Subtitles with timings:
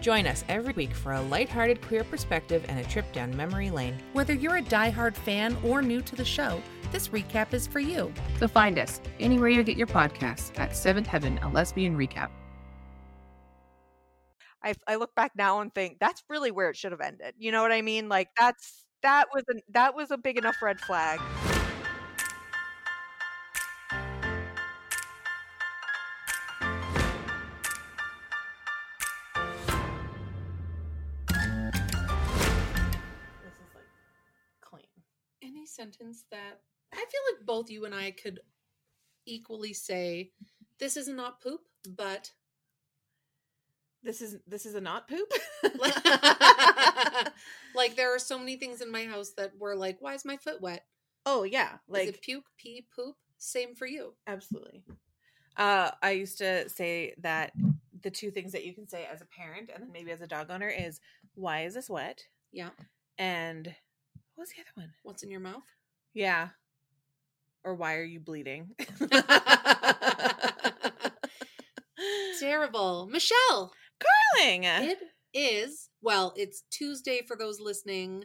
[0.00, 3.98] Join us every week for a lighthearted queer perspective and a trip down memory lane.
[4.14, 8.12] Whether you're a diehard fan or new to the show, this recap is for you.
[8.38, 12.30] So find us anywhere you get your podcasts at Seventh Heaven, a lesbian recap.
[14.62, 17.34] I, I look back now and think that's really where it should have ended.
[17.38, 18.08] You know what I mean?
[18.08, 21.20] Like that's that was a that was a big enough red flag.
[35.84, 36.60] Sentence that
[36.92, 38.40] I feel like both you and I could
[39.26, 40.32] equally say
[40.78, 41.60] this is not poop,
[41.96, 42.30] but
[44.02, 45.30] This is this is a not poop.
[47.74, 50.36] like there are so many things in my house that were like, why is my
[50.36, 50.84] foot wet?
[51.26, 53.14] oh yeah, Like, like is it puke, pee, poop?
[53.38, 54.14] Same for you.
[54.26, 54.82] absolutely.
[55.56, 57.52] Uh, I used to say that
[58.02, 60.26] the two things that you can say as a parent and then maybe as a
[60.26, 61.00] dog owner is
[61.34, 62.70] why is this wet Yeah.
[63.18, 63.66] and
[64.34, 64.92] what was the other one?
[65.02, 65.66] What's in your mouth?
[66.14, 66.48] Yeah,
[67.64, 68.70] or why are you bleeding?
[72.38, 73.06] Terrible.
[73.10, 73.72] Michelle,
[74.36, 74.98] Darling, it
[75.34, 78.24] is, well, it's Tuesday for those listening,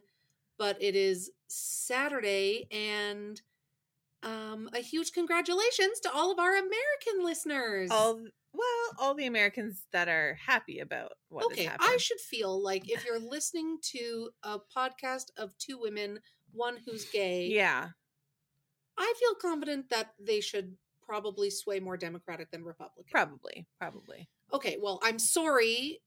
[0.58, 3.41] but it is Saturday and
[4.23, 7.91] um a huge congratulations to all of our American listeners.
[7.91, 8.19] all
[8.53, 11.69] well, all the Americans that are happy about what okay.
[11.78, 16.19] I should feel like if you're listening to a podcast of two women,
[16.55, 17.89] one who's gay, yeah,
[18.97, 20.75] I feel confident that they should
[21.05, 23.11] probably sway more Democratic than Republican.
[23.11, 24.29] probably, probably.
[24.53, 26.01] Okay, well, I'm sorry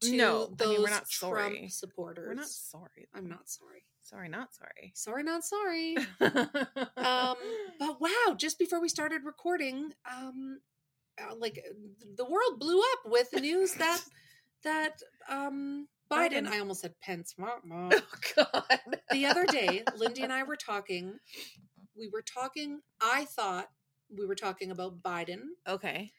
[0.00, 1.68] to No, I mean, we're not Trump sorry.
[1.68, 2.26] supporters.
[2.28, 3.08] We're not sorry.
[3.14, 3.84] I'm not sorry.
[4.02, 4.92] Sorry, not sorry.
[4.94, 5.96] Sorry, not sorry.
[6.20, 7.36] um,
[7.78, 10.58] but wow, just before we started recording, um,
[11.20, 11.64] uh, like
[12.16, 14.00] the world blew up with news that
[14.64, 16.46] that um Biden.
[16.46, 17.34] I almost said Pence.
[17.38, 17.90] Wah, wah.
[17.92, 18.02] oh
[18.36, 18.78] God.
[19.10, 21.18] the other day, Lindy and I were talking.
[21.96, 22.80] We were talking.
[23.00, 23.68] I thought
[24.14, 26.12] we were talking about Biden, Okay.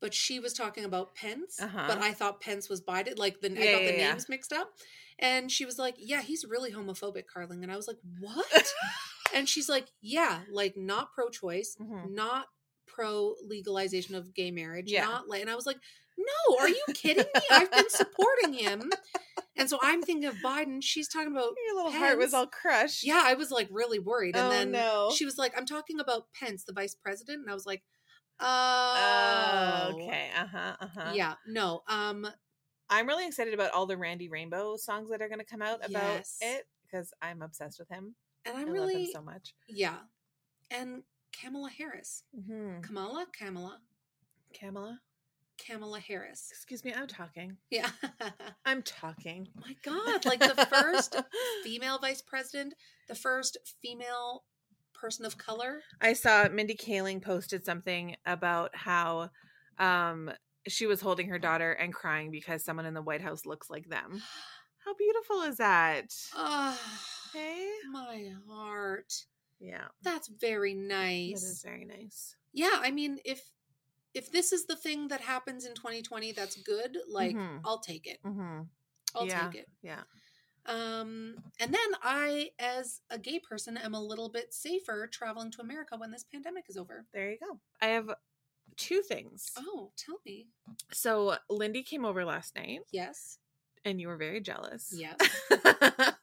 [0.00, 1.60] but she was talking about Pence.
[1.60, 1.84] Uh-huh.
[1.88, 3.18] But I thought Pence was Biden.
[3.18, 4.10] Like the I Yeah, got the yeah, yeah.
[4.10, 4.70] names mixed up.
[5.18, 8.72] And she was like, "Yeah, he's really homophobic, Carling." And I was like, "What?"
[9.34, 12.10] and she's like, "Yeah, like not pro-choice, Mhm.
[12.10, 12.46] not
[12.86, 15.04] pro legalization of gay marriage, Yeah.
[15.04, 15.78] not like." And I was like,
[16.16, 17.40] "No, are you kidding me?
[17.50, 18.90] I've been supporting him."
[19.56, 20.82] And so I'm thinking of Biden.
[20.82, 23.04] She's talking about Your little heart was all crushed.
[23.06, 24.34] yeah, I was like really worried.
[24.36, 25.12] And Oh, then no.
[25.14, 27.42] she was like, I'm talking about Pence, the vice president.
[27.42, 27.82] And I was like,
[28.40, 30.28] oh, Oh, okay.
[30.36, 30.76] Uh huh.
[30.80, 31.12] Uh huh.
[31.14, 31.82] Yeah, no.
[31.88, 32.26] Um,
[32.90, 35.78] I'm really excited about all the Randy Rainbow songs that are going to come out
[35.88, 36.36] about Yes.
[36.40, 38.14] it because I'm obsessed with him.
[38.44, 39.54] and i I'm love really, him so much.
[39.68, 39.98] yeah.
[40.70, 41.02] And
[41.40, 42.24] Kamala Harris.
[42.36, 42.80] Mm-hmm.
[42.80, 43.78] Kamala, Kamala,
[44.52, 45.00] Kamala.
[45.58, 46.48] Kamala Harris.
[46.50, 46.92] Excuse me.
[46.94, 47.56] I'm talking.
[47.70, 47.88] Yeah.
[48.64, 49.48] I'm talking.
[49.56, 51.16] My God, like the first
[51.64, 52.74] female vice president,
[53.08, 54.44] the first female
[54.94, 55.80] person of color.
[56.00, 59.30] I saw Mindy Kaling posted something about how
[59.78, 60.30] um
[60.66, 63.88] she was holding her daughter and crying because someone in the White House looks like
[63.88, 64.22] them.
[64.84, 66.14] How beautiful is that?
[66.34, 66.78] Oh,
[67.32, 67.70] Hey?
[67.90, 69.12] my heart.
[69.58, 69.86] Yeah.
[70.02, 71.42] That's very nice.
[71.42, 72.36] is very nice.
[72.52, 73.40] yeah i mean if
[74.14, 77.60] if this is the thing that happens in 2020 that's good like Mhm.
[77.64, 78.62] i'll take it Mm-hmm.
[79.14, 79.46] i'll Yeah.
[79.50, 80.02] take it Yeah.
[80.66, 85.60] um and then i as a gay person am a little bit safer traveling to
[85.60, 87.60] america when this pandemic is over There you go.
[87.82, 88.10] I have
[88.76, 89.50] two things.
[89.56, 90.48] oh tell me
[90.92, 93.38] So Lindy came over last night yes
[93.84, 94.92] and you were very jealous.
[94.96, 95.18] yes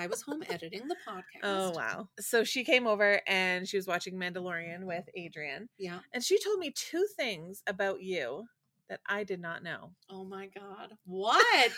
[0.00, 2.08] i was home editing the oh, podcast oh wow.
[2.18, 6.58] So she came over and she was watching Mandalorian with Adrian yeah and she told
[6.58, 8.46] me two things about you
[8.88, 9.92] that I did not know.
[10.10, 11.46] oh my god what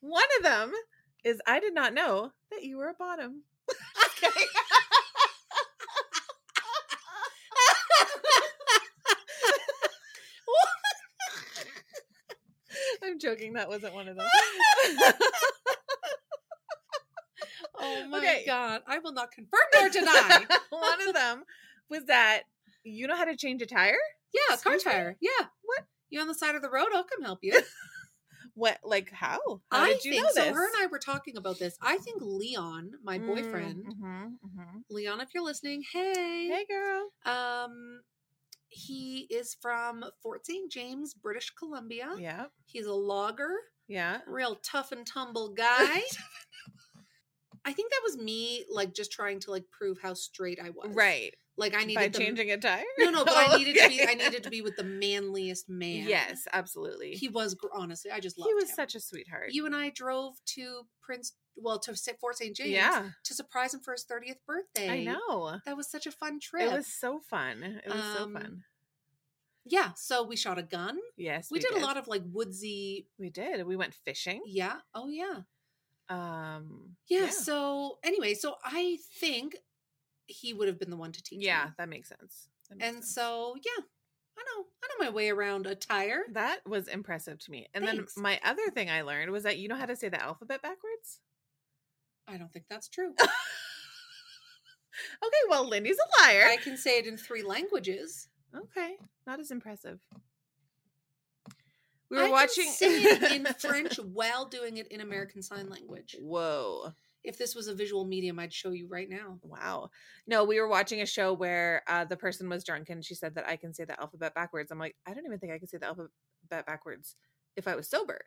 [0.00, 0.72] One of them
[1.24, 3.42] is I did not know that you were a bottom.
[3.70, 4.28] Okay.
[13.02, 13.54] I'm joking.
[13.54, 14.26] That wasn't one of them.
[18.08, 18.44] oh my Okay.
[18.46, 21.44] god i will not confirm nor deny one of them
[21.90, 22.42] was that
[22.84, 23.96] you know how to change a tire.
[24.34, 24.92] yeah car Excuse me?
[24.92, 25.84] tire yeah What?
[26.10, 27.60] you on the side of the road i'll come help you
[28.54, 28.78] What?
[28.82, 29.38] Like how?
[29.70, 30.52] How I did you think know so.
[30.52, 31.76] Her and I were talking about this.
[31.80, 34.78] I think Leon, my boyfriend, Mm-hmm, mm-hmm.
[34.90, 37.08] Leon, if you're listening, hey, Hey, girl.
[37.24, 38.00] um,
[38.68, 40.72] he is from Fort St.
[40.72, 42.10] James, British Columbia.
[42.18, 42.46] Yeah.
[42.66, 43.52] He's a logger,
[43.86, 44.18] Yeah.
[44.26, 46.00] real tough and tumble guy.
[47.68, 50.94] I think that was me, like just trying to like prove how straight I was.
[50.94, 51.34] Right.
[51.56, 52.84] Like I needed By the- changing a tire?
[52.98, 54.00] No, no, but I Oh, needed to be.
[54.06, 56.08] I needed to be with the manliest man.
[56.08, 57.12] Yes, absolutely.
[57.12, 58.10] he was honestly.
[58.12, 58.48] I just loved.
[58.50, 58.76] He was him.
[58.76, 59.48] such a sweetheart.
[59.50, 62.54] You and I drove to Prince, well, to Fort St.
[62.56, 63.08] James, Yeah.
[63.24, 64.88] to surprise him for his thirtieth birthday.
[64.88, 65.58] I know.
[65.66, 66.70] that was such a fun trip.
[66.70, 67.80] It was so fun.
[67.84, 68.62] It was so Um, fun.
[69.64, 69.90] yeah.
[69.96, 70.98] So we shot a gun.
[71.16, 73.08] Yes, We, did, a lot of like woodsy.
[73.18, 73.66] We did.
[73.66, 74.42] We went fishing.
[74.46, 74.76] Yeah.
[74.94, 75.40] Oh yeah.
[76.08, 76.96] Um.
[77.08, 77.28] Yeah.
[77.30, 79.56] So anyway, so I think
[80.26, 81.42] he would have been the one to teach.
[81.42, 81.70] Yeah, me.
[81.78, 82.48] that makes sense.
[82.68, 83.14] That makes And sense.
[83.14, 83.82] so yeah,
[84.38, 84.64] I know.
[84.82, 86.22] I know my way around a tire.
[86.32, 87.66] that was impressive to me.
[87.74, 88.14] And Thanks.
[88.14, 90.62] then my other thing I learned was that you know how to say the alphabet
[90.62, 91.20] backwards.
[92.26, 93.14] I don't think that's true.
[95.22, 96.46] Okay, well, Lindy's a liar.
[96.48, 98.28] I can say it in three languages.
[98.56, 98.96] Okay,
[99.28, 100.00] not as impressive.
[102.10, 105.68] We were I can watching say it in French while doing it in American Sign
[105.68, 106.16] Language.
[106.20, 106.92] Whoa.
[107.24, 109.38] If this was a visual medium, I'd show you right now.
[109.42, 109.90] Wow.
[110.26, 113.34] No, we were watching a show where uh, the person was drunk and she said
[113.34, 114.70] that I can say the alphabet backwards.
[114.70, 116.10] I'm like, I don't even think I can say the alphabet
[116.66, 117.16] backwards
[117.56, 118.20] if I was sober.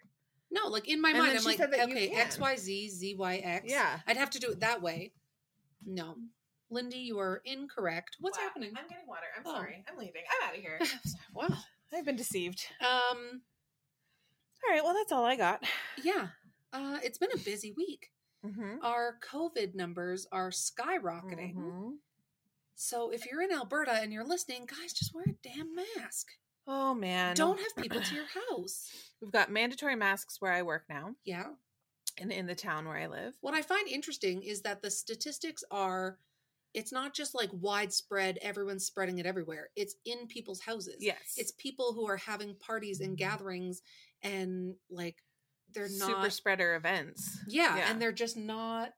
[0.52, 2.20] No, like in my And mind, I'm like, said that you okay, can.
[2.20, 3.66] X Y Z Z Y X.
[3.72, 4.00] Yeah.
[4.06, 5.14] I'd have to do it that way.
[5.86, 6.16] No,
[6.70, 8.18] Lindy, you are incorrect.
[8.20, 8.44] What's Wow.
[8.44, 8.74] happening?
[8.78, 9.28] I'm getting water.
[9.36, 9.54] I'm Oh.
[9.56, 9.84] sorry.
[9.90, 10.22] I'm leaving.
[10.30, 10.80] I'm out of here.
[11.34, 11.48] wow.
[11.94, 12.66] I've been deceived.
[12.82, 13.42] Um.
[14.64, 14.84] All right.
[14.84, 15.64] Well, that's all I got.
[16.04, 16.28] Yeah.
[16.74, 18.12] Uh, it's been a busy week.
[18.46, 18.84] Mm-hmm.
[18.84, 21.56] Our COVID numbers are skyrocketing.
[22.76, 26.28] So if you're in Alberta and you're listening, guys, just wear a damn mask.
[26.68, 27.36] Oh man.
[27.36, 28.90] Don't have people to your house.
[29.22, 31.48] We've got mandatory masks where I work now, Yeah.
[32.20, 33.36] and in the town where I live.
[33.42, 36.18] What I find interesting is that the statistics are
[36.74, 39.70] it's not just like widespread, everyone's spreading it everywhere.
[39.76, 40.96] It's in people's houses.
[41.00, 41.34] Yes.
[41.36, 43.82] It's people who are having parties and gatherings
[44.24, 45.18] and like
[45.74, 47.40] they're not super spreader events.
[47.48, 47.92] Yeah, Yeah.
[47.92, 48.90] and they're just not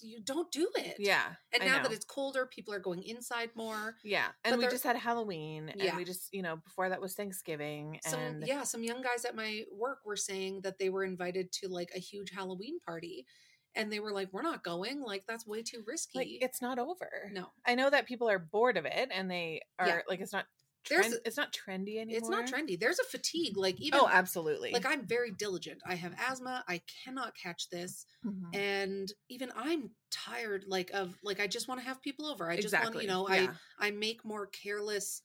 [0.00, 0.94] you don't do it.
[1.00, 1.24] Yeah.
[1.52, 3.96] And I now that it's colder, people are going inside more.
[4.04, 5.96] Yeah, But and we just had Halloween, and Yeah.
[5.96, 9.34] we just, you know, before that was Thanksgiving, Some and yeah, some young guys at
[9.34, 13.26] my work were saying that they were invited to like a huge Halloween party
[13.74, 16.18] and they were like, We're not going, like that's way too risky.
[16.18, 17.28] like it's not over.
[17.32, 17.48] no.
[17.66, 20.00] I know that people are bored of it, and they are Yeah.
[20.08, 20.46] like, it's not.
[20.88, 22.18] There's Trend, a- it's not trendy anymore.
[22.18, 22.78] It's not trendy.
[22.78, 23.56] There's a fatigue.
[23.56, 24.70] Like even Oh, absolutely.
[24.72, 25.80] like I'm very diligent.
[25.84, 26.64] I have asthma.
[26.68, 28.06] I cannot catch this.
[28.24, 28.54] Mhm.
[28.56, 32.50] And even I'm tired like of like I just want to have people over.
[32.50, 33.52] I just want, you know, yeah.
[33.80, 35.22] I I make more careless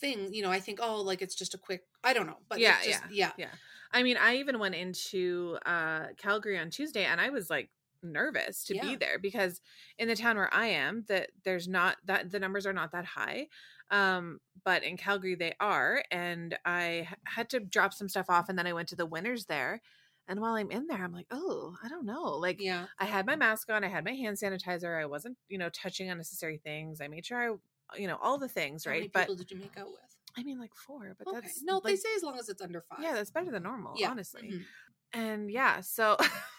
[0.00, 0.34] things.
[0.34, 2.38] You know, I think, oh, like it's just a quick I don't know.
[2.48, 3.32] But Yeah, just, yeah.
[3.36, 3.50] yeah.
[3.92, 7.70] I mean, I even went into uh Calgary on Tuesday, and I was like
[8.02, 8.82] nervous to Yeah.
[8.82, 9.60] be there because
[9.98, 13.04] in the town where I am, that there's not that the numbers are not that
[13.04, 13.48] high.
[13.90, 18.58] Um, but in Calgary they are, and I had to drop some stuff off, and
[18.58, 19.80] then I went to the winners there.
[20.28, 22.36] And while I'm in there, I'm like, oh, I don't know.
[22.38, 22.86] Like, Yeah.
[22.98, 26.08] I had my mask on, I had my hand sanitizer, I wasn't, you know, touching
[26.08, 27.00] unnecessary things.
[27.00, 27.58] I made sure
[27.92, 29.12] I, you know, all the things, How many right?
[29.12, 29.98] But people did you make out with?
[30.38, 31.40] I mean, like four, but Okay.
[31.40, 33.00] that's no, they say as long as it's under five.
[33.02, 34.10] yeah, that's better than normal, Yeah.
[34.10, 34.64] honestly Mhm.
[35.12, 36.16] and yeah so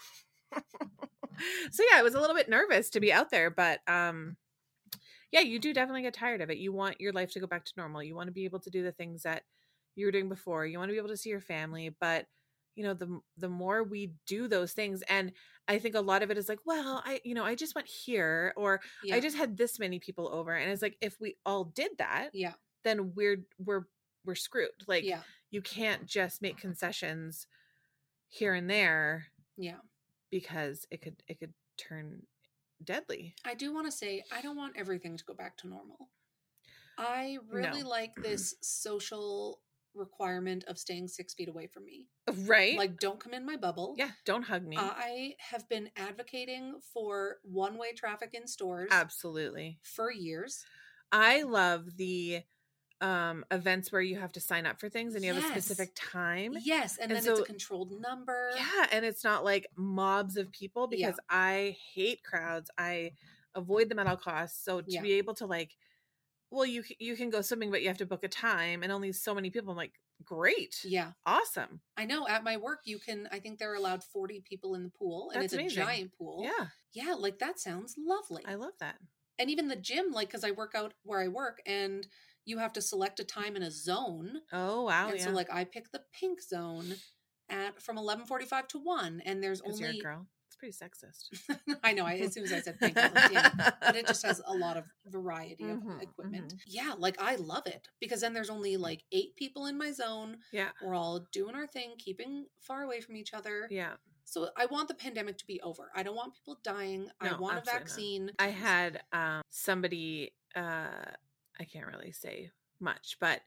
[1.72, 4.36] so yeah i was a little bit nervous to be out there but um
[5.32, 7.66] yeah you do definitely get tired of it you want your life to go back
[7.66, 9.44] to normal you want to be able to do the things that
[9.96, 12.26] you were doing before you want to be able to see your family but
[12.76, 15.32] you know the the more we do those things and
[15.68, 17.88] i think a lot of it is like well i you know i just went
[17.88, 19.16] here or Yeah.
[19.16, 22.30] i just had this many people over and it's like if we all did that
[22.34, 22.54] yeah.
[22.84, 23.84] then we're we're
[24.26, 25.20] we're screwed like yeah.
[25.52, 27.46] you can't just make concessions
[28.30, 29.78] here and there Yeah.
[30.34, 32.24] Because it could it could turn
[32.84, 33.36] deadly.
[33.46, 36.10] I do want to say I don't want everything to go back to normal.
[36.98, 37.90] I really No.
[37.90, 39.62] like this social
[39.94, 42.08] requirement of staying six feet away from me.
[42.48, 42.78] Right?
[42.78, 43.94] Like, don't come in my bubble.
[43.98, 44.76] yeah, don't hug me.
[44.80, 49.80] I have been advocating for one way traffic in stores Absolutely.
[49.84, 50.66] for years.
[51.12, 52.42] I love the
[53.04, 55.92] um events where you have to sign up for things and you have a specific
[55.96, 56.54] time.
[56.64, 58.52] Yes, and, And then it's a controlled number.
[58.58, 61.08] Yeah, and it's not like mobs of people Yeah.
[61.08, 62.72] because I hate crowds.
[62.78, 63.14] I
[63.56, 64.64] avoid them at all costs.
[64.64, 65.02] So to Yeah.
[65.02, 65.76] be able to like
[66.52, 69.12] well you you can go swimming but you have to book a time and only
[69.12, 70.80] so many people I'm like great.
[70.84, 71.14] Yeah.
[71.26, 71.82] Awesome.
[71.98, 74.90] I know at my work you can I think they're allowed 40 people in the
[74.90, 75.82] pool and That's it's amazing.
[75.84, 76.44] a giant pool.
[76.44, 78.44] Yeah, Yeah, like that sounds lovely.
[78.46, 79.00] I love that.
[79.40, 82.08] and even the gym like cuz I work out where I work and
[82.46, 84.42] you have to select a time in a zone.
[84.52, 85.26] Oh wow, and yeah.
[85.26, 86.96] so like I pick the pink zone
[87.50, 90.28] at from 11:45 to 1 and there's only girl.
[90.48, 91.78] It's pretty sexist.
[91.84, 92.06] I know.
[92.06, 93.74] I, as soon as I said pink, I was like, damn.
[93.82, 96.54] but it just has a lot of variety of Mhm, equipment.
[96.68, 100.38] Yeah, like I love it because then there's only like eight people in my zone.
[100.52, 100.70] Yeah.
[100.84, 103.68] We're all doing our thing, keeping far away from each other.
[103.72, 103.94] Yeah.
[104.26, 105.92] So I want the pandemic to be over.
[105.96, 107.10] I don't want people dying.
[107.20, 107.80] I want a absolutely not.
[107.80, 108.32] vaccine.
[108.40, 111.06] I had um, somebody, uh,
[111.64, 113.42] I can't really say much, but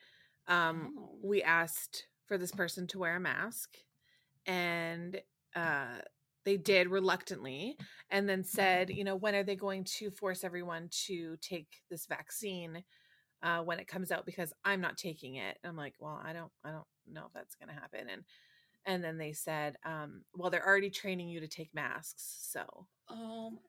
[0.48, 1.18] um, Oh.
[1.22, 3.76] we asked for this person to wear a mask
[4.46, 5.20] and
[5.54, 5.98] uh,
[6.44, 7.76] they did reluctantly
[8.10, 12.06] and then said, you know, when are they going to force everyone to take this
[12.06, 12.84] vaccine
[13.42, 14.26] uh, when it comes out?
[14.26, 15.58] Because I'm not taking it.
[15.64, 18.08] I'm like, well, I don't, I don't know if that's going to happen.
[18.10, 18.24] And
[18.86, 23.60] and then they said, um, well, they're already training you to take masks, so Um,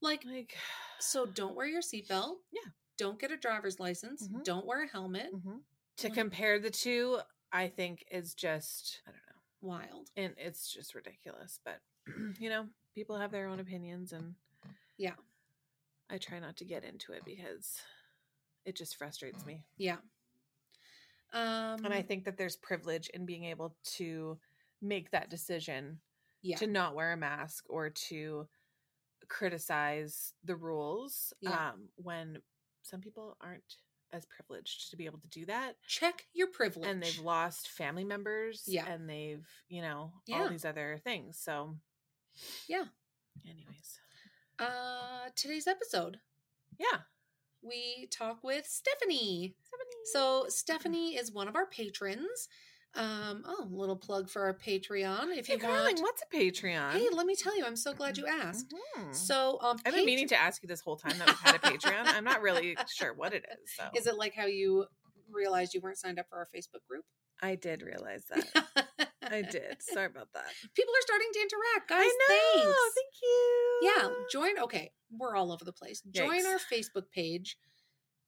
[0.00, 0.56] like like
[0.98, 2.36] so, don't wear your seatbelt.
[2.52, 2.70] Yeah.
[2.98, 4.28] Don't get a driver's license.
[4.28, 4.44] Mhm.
[4.44, 5.32] Don't wear a helmet.
[5.32, 5.62] Mhm.
[5.96, 10.10] to Like- compare the two i think is just i don't know Wild.
[10.16, 11.80] and it's just ridiculous but
[12.38, 14.36] you know people have their own opinions and
[14.96, 15.16] Yeah.
[16.08, 17.80] i try not to get into it because
[18.64, 19.96] it just frustrates me Yeah.
[21.32, 21.84] Um.
[21.84, 24.38] and i think that there's privilege in being able to
[24.80, 26.00] make that decision
[26.42, 26.58] yeah.
[26.58, 28.48] to not wear a mask or to
[29.26, 31.70] criticize the rules Yeah.
[31.70, 32.40] um, when
[32.88, 33.76] some people aren't
[34.12, 36.86] as privileged to be able to do that check your privilege.
[36.88, 38.86] and they've lost family members Yeah.
[38.90, 40.42] and they've you know Yeah.
[40.42, 41.76] all these other things so
[42.66, 42.86] Yeah.
[43.46, 44.00] anyways
[44.58, 46.20] Uh, today's episode,
[46.78, 47.00] yeah
[47.60, 49.54] we talk with Stephanie.
[50.12, 52.48] So Stephanie is one of our patrons.
[52.94, 56.00] Um, oh, a little plug for our Patreon if hey you Carling, want.
[56.00, 58.72] what's a patreon Hey, let me tell you, I'm so glad you asked.
[58.96, 59.14] Mhm.
[59.14, 61.58] So, um, i've been meaning to ask you this whole time that we've had a
[61.58, 64.86] patreon i'm not really sure what it is so Is it like how you
[65.30, 67.04] realized you weren't signed up for our Facebook group?
[67.42, 68.68] i did realize that
[69.22, 71.98] i did sorry about that People are starting to interact, guys.
[72.04, 72.94] i know Thanks.
[72.94, 74.58] thank you Yeah, join.
[74.60, 76.00] Okay, we're all over the place.
[76.10, 77.56] Join our Facebook page,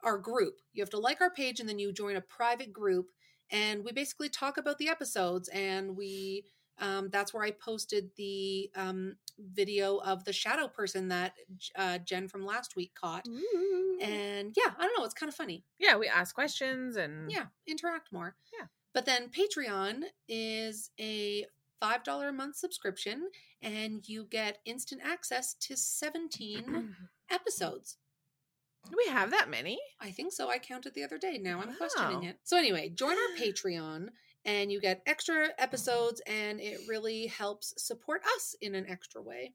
[0.05, 0.55] our group.
[0.75, 3.07] You have to like our page and then you join a private group.
[3.51, 5.49] And we basically talk about the episodes.
[5.49, 6.45] And we,
[6.79, 11.35] um, that's where I posted the um, video of the shadow person that
[11.77, 13.27] uh, Jen from last week caught.
[13.29, 13.99] Ooh.
[14.01, 15.05] And yeah, I don't know.
[15.05, 15.65] It's kind of funny.
[15.79, 18.35] yeah we ask questions and Yeah, interact more.
[18.59, 18.67] Yeah.
[18.93, 21.47] But then Patreon is a
[21.83, 23.31] $5 a month subscription,
[23.63, 26.95] and you get instant access to 17
[27.31, 27.97] episodes.
[28.89, 30.49] Do we have that many I think so.
[30.49, 31.39] I counted the other day.
[31.39, 31.75] Now I'm Wow.
[31.77, 32.39] questioning it.
[32.45, 34.09] So, anyway, join our Patreon,
[34.45, 39.53] and you get extra episodes, and it really helps support us in an extra way.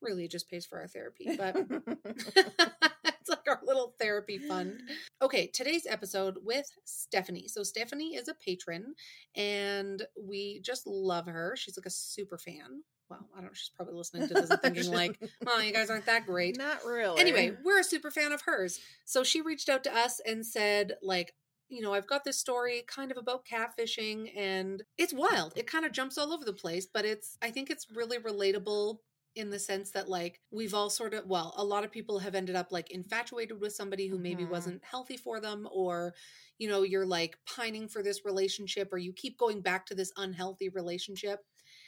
[0.00, 1.54] Really, it just pays for our therapy, but
[2.34, 4.80] it's like our little therapy fund.
[5.22, 7.46] Okay, today's episode with Stephanie.
[7.46, 8.96] So Stephanie is a patron
[9.36, 11.54] and we just love her.
[11.56, 12.82] She's like a super fan.
[13.12, 15.90] Well, I don't know, she's probably listening to this and thinking like, "Oh, you guys
[15.90, 18.80] aren't that great." not really Anyway, we're a super fan of hers.
[19.04, 21.34] So she reached out to us and said like,
[21.68, 25.52] you know, I've got this story kind of about catfishing and it's wild.
[25.56, 28.98] It kind of jumps all over the place, but it's I think it's really relatable
[29.34, 32.34] in the sense that like we've all sort of well a lot of people have
[32.34, 34.50] ended up like infatuated with somebody who maybe Mhm.
[34.50, 36.14] wasn't healthy for them or
[36.58, 40.12] you know you're like pining for this relationship or you keep going back to this
[40.18, 41.40] unhealthy relationship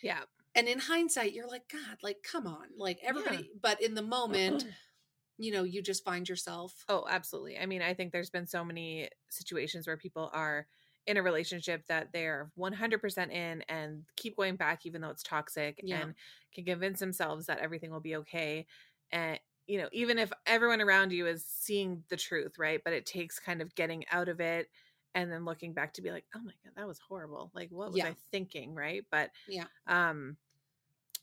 [0.02, 0.22] yeah
[0.54, 4.66] and in hindsight you're like god like come on like everybody but in the moment
[5.38, 7.58] you know you just find yourself Oh, absolutely.
[7.58, 10.66] I mean, I think there's been so many situations where people are
[11.06, 15.80] in a relationship that they're 100% in and keep going back even though it's toxic
[15.82, 16.04] Yeah.
[16.04, 16.14] and
[16.54, 18.66] can convince themselves that everything will be okay
[19.10, 23.04] and you know even if everyone around you is seeing the truth right but it
[23.04, 24.68] takes kind of getting out of it
[25.14, 27.88] and then looking back to be like oh my god that was horrible like what
[27.92, 28.06] was Yeah.
[28.06, 29.66] i thinking right but Yeah.
[29.86, 30.36] um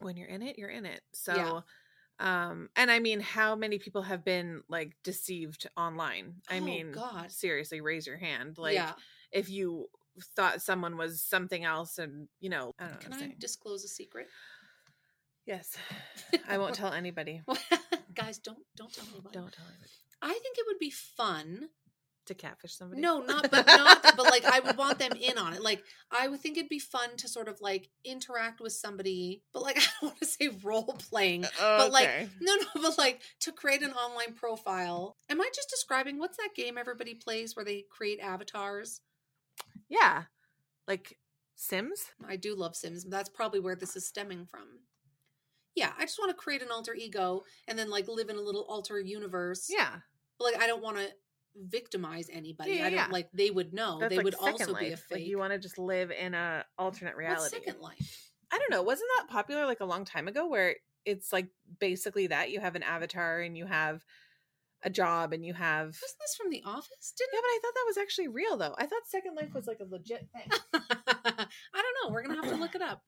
[0.03, 1.01] when you're in it you're in it.
[1.13, 2.49] So Yeah.
[2.49, 6.35] um and i mean how many people have been like deceived online?
[6.49, 7.31] I Oh, mean God.
[7.31, 8.57] seriously raise your hand.
[8.57, 8.93] Like yeah.
[9.31, 9.87] if you
[10.35, 13.83] thought someone was something else and you know i don't know can I'm i disclose
[13.85, 14.27] a secret?
[15.45, 15.75] Yes.
[16.47, 17.41] I won't tell anybody.
[18.13, 19.33] Guys don't don't tell anybody.
[19.33, 19.89] Don't tell anybody.
[20.21, 21.69] I think it would be fun
[22.27, 23.01] to catfish somebody?
[23.01, 25.61] No not but not but like i would want them in on it.
[25.61, 29.63] Like i would think it'd be fun to sort of like interact with somebody but
[29.63, 32.09] like i don't want to say role playing but like
[32.39, 35.15] no no but like to create an online profile.
[35.29, 39.01] Am i just describing what's that game everybody plays where they create avatars?
[39.89, 40.23] Yeah.
[40.87, 41.17] Like
[41.55, 42.05] sims?
[42.27, 44.67] I do love sims that's probably where this is stemming from.
[45.75, 48.41] Yeah i just want to create an alter ego and then like live in a
[48.41, 49.67] little alter universe.
[49.69, 49.95] Yeah.
[50.37, 51.07] But like i don't want to
[51.55, 53.07] victimize anybody Yeah, i don't yeah.
[53.11, 55.53] like they would know That's they like would also be a fake like you want
[55.53, 59.27] to just live in a alternate reality What's second life i don't know wasn't that
[59.29, 61.47] popular like a long time ago where it's like
[61.79, 64.03] basically that you have an avatar and you have
[64.83, 67.13] a job and you have Wasn't this from The Office?
[67.17, 69.67] Didn't yeah but i thought that was actually real though i thought second life was
[69.67, 70.49] like a legit thing
[71.73, 72.13] I don't know.
[72.13, 73.03] We're gonna have to look it up.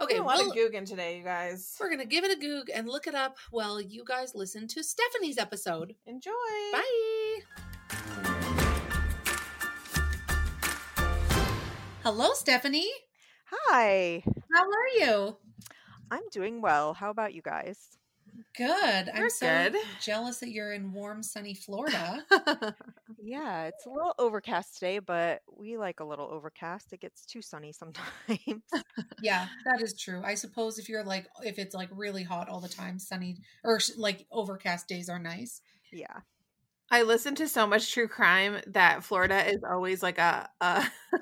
[0.00, 2.68] okay a lot well, of googling today you guys we're gonna give it a goog
[2.74, 5.94] and look it up while you guys listen to Stephanie's episode.
[6.06, 6.30] enjoy
[6.72, 7.71] Bye.
[12.02, 12.90] Hello, Stephanie.
[13.46, 14.24] Hi.
[14.52, 15.36] How are you?
[16.10, 16.94] I'm doing well.
[16.94, 17.78] How about you guys?
[18.56, 19.08] Good.
[19.14, 19.76] I'm We're so good.
[20.00, 22.24] jealous that you're in warm, sunny Florida.
[23.24, 26.92] Yeah, it's a little overcast today, but we like a little overcast.
[26.92, 28.08] It gets too sunny sometimes.
[29.22, 30.22] yeah, that is true.
[30.24, 33.78] I suppose if you're like, if it's like really hot all the time, sunny or
[33.96, 35.60] like overcast days are nice.
[35.92, 36.20] yeah.
[36.92, 40.84] I listen to so much true crime that Florida is always like a, a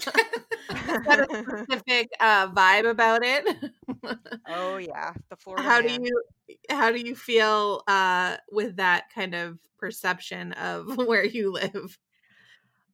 [0.68, 1.26] a
[1.68, 3.70] specific uh, vibe about it.
[4.48, 5.62] oh yeah, the Florida.
[5.62, 6.22] how do you
[6.68, 11.96] how do you feel uh, with that kind of perception of where you live?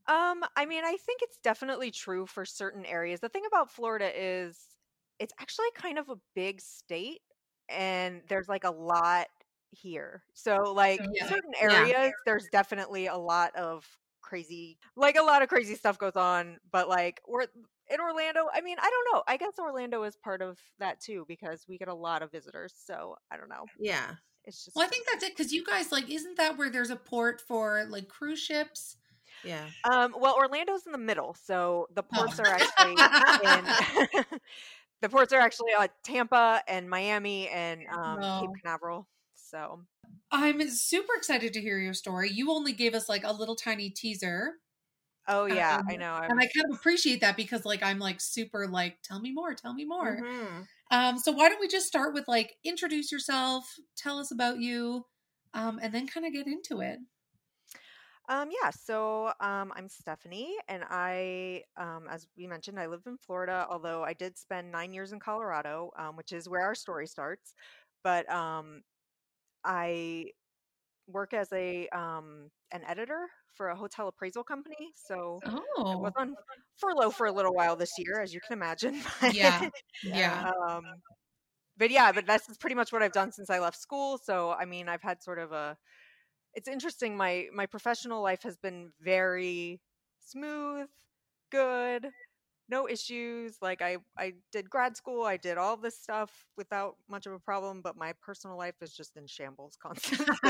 [0.06, 3.20] Um, I mean, I think it's definitely true for certain areas.
[3.20, 4.60] The thing about Florida is
[5.18, 7.22] it's actually kind of a big state
[7.70, 9.26] and there's like a lot
[9.70, 10.24] here.
[10.34, 11.26] So like Yeah.
[11.28, 11.92] certain Yeah.
[11.92, 16.58] areas there's definitely a lot of crazy like a lot of crazy stuff goes on,
[16.70, 17.42] but like we're
[17.88, 19.22] in Orlando, I mean, I don't know.
[19.28, 22.74] I guess Orlando is part of that too because we get a lot of visitors.
[22.76, 23.70] So I don't know.
[23.78, 26.70] Yeah, It's just Well, I think that's it because you guys like, isn't that where
[26.70, 28.96] there's a port for like cruise ships?
[29.42, 29.70] yeah.
[29.84, 32.12] Um, well, Orlando's in the middle, so the Oh.
[32.14, 33.74] ports are actually in.
[35.02, 38.56] the ports are actually uh, Tampa and Miami and um, Cape Oh.
[38.62, 39.08] Canaveral.
[39.50, 39.86] So
[40.30, 42.30] I'm super excited to hear your story.
[42.30, 44.54] You only gave us like a little tiny teaser.
[45.26, 46.14] oh yeah, I Um, know.
[46.14, 49.32] I And I kind of appreciate that because like I'm like super like tell me
[49.32, 50.26] more, tell me more.
[50.26, 50.68] Mhm.
[50.90, 55.06] Um so why don't we just start with like introduce yourself, tell us about you,
[55.54, 57.00] um and then kind of get into it.
[58.28, 63.18] Um, yeah, so um, I'm Stephanie, and I, um, as we mentioned, I live in
[63.18, 67.06] Florida, although I did spend nine years in Colorado, um, which is where our story
[67.06, 67.54] starts.
[68.02, 68.82] But um,
[69.64, 70.32] I
[71.08, 74.92] work as a um, an editor for a hotel appraisal company.
[74.96, 75.44] So
[75.92, 76.02] I Oh.
[76.02, 76.36] was on
[76.78, 79.02] furlough for a little while this year, as you can imagine.
[79.26, 79.68] Yeah.
[80.02, 80.46] Yeah.
[80.68, 81.02] um,
[81.76, 84.18] but yeah, but that's pretty much what I've done since I left school.
[84.18, 85.78] So I mean, I've had sort of a.
[86.54, 87.16] It's interesting.
[87.16, 89.82] My my professional life has been very
[90.20, 90.88] smooth,
[91.50, 92.12] good,
[92.68, 93.56] no issues.
[93.62, 97.38] Like I I did grad school, I did all this stuff without much of a
[97.38, 97.82] problem.
[97.82, 100.26] But my personal life is just in shambles constantly.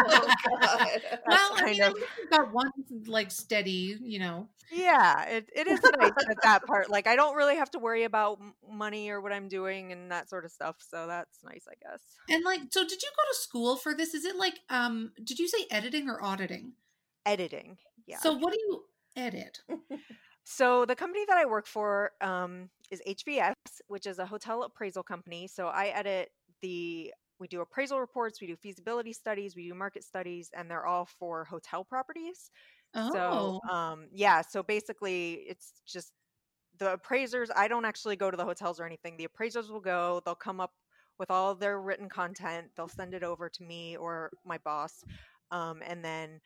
[0.00, 0.28] Oh,
[0.60, 0.88] God.
[1.26, 2.70] Well, I kind mean, of- at least you've got one
[3.06, 4.48] like steady, you know.
[4.70, 8.04] yeah it, it is nice at that part like i don't really have to worry
[8.04, 8.38] about
[8.70, 12.02] money or what i'm doing and that sort of stuff so that's nice i guess
[12.28, 14.12] And like so did you go to school for this?
[14.12, 16.72] Is it like um did you say editing or auditing?
[17.24, 18.84] editing yeah So what do you
[19.16, 19.60] edit?
[20.58, 23.54] So the company that i work for um, is hvs
[23.88, 26.30] which is a hotel appraisal company so i edit
[26.62, 30.86] the we do appraisal reports we do feasibility studies we do market studies and they're
[30.86, 32.50] all for hotel properties
[32.94, 33.10] Oh.
[33.12, 36.12] So um yeah, so basically it's just
[36.78, 39.16] the appraisers, I don't actually go to the hotels or anything.
[39.16, 40.72] The appraisers will go, they'll come up
[41.18, 45.04] with all their written content, they'll send it over to me or my boss.
[45.50, 46.40] Um and then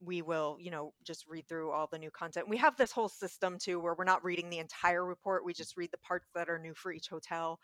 [0.00, 2.48] we will, you know, just read through all the new content.
[2.48, 5.76] We have this whole system too where we're not reading the entire report, we just
[5.76, 7.60] read the parts that are new for each hotel.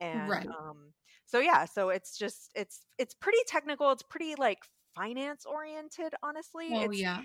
[0.00, 0.46] And Right.
[0.46, 0.92] um
[1.26, 4.58] so yeah, so it's just it's it's pretty technical, it's pretty like
[4.94, 6.74] finance oriented honestly.
[6.74, 7.22] oh it's yeah.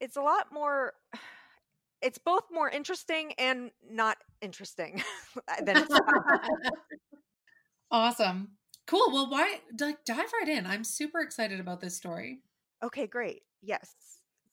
[0.00, 0.94] it's a lot more
[2.02, 5.02] it's both more interesting and not interesting
[5.64, 5.98] than it's
[7.90, 8.56] awesome.
[8.86, 9.10] Cool.
[9.12, 10.66] Well, why like dive right in.
[10.66, 12.42] I'm super excited about this story.
[12.82, 13.94] okay great yes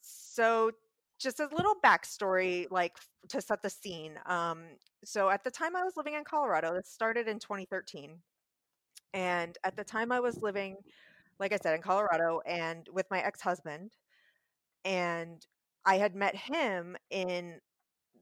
[0.02, 0.72] so
[1.20, 2.98] just a little backstory like
[3.30, 4.64] to set the scene um
[5.04, 8.18] so at the time i was living in colorado this started in 2013
[9.14, 10.76] and at the time i was living
[11.40, 13.92] like i said in colorado and with my ex-husband
[14.86, 15.46] and
[15.86, 17.60] i had met him in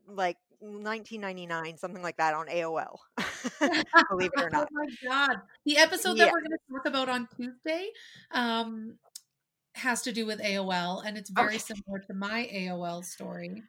[0.07, 2.97] like 1999 something like that on aol
[4.09, 5.37] believe it or not Oh my god.
[5.65, 6.31] The episode that Yeah.
[6.31, 7.89] we're going to talk about on Tuesday
[8.31, 8.95] um
[9.75, 11.59] has to do with AOL and it's very Okay.
[11.59, 13.63] similar to my AOL story.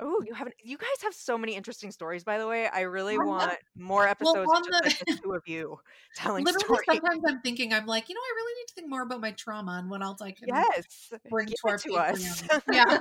[0.00, 0.54] Oh, you haven't.
[0.62, 2.68] You guys have so many interesting stories, by the way.
[2.68, 3.24] I really I know.
[3.26, 5.78] want more episodes on of just the- like the two of you
[6.16, 6.84] telling Literally, stories.
[6.86, 9.30] sometimes I'm thinking, I'm like, you know, I really need to think more about my
[9.32, 12.42] trauma and what else I can Yes, bring give to our to us.
[12.42, 12.60] Patreon.
[12.72, 12.84] Yeah.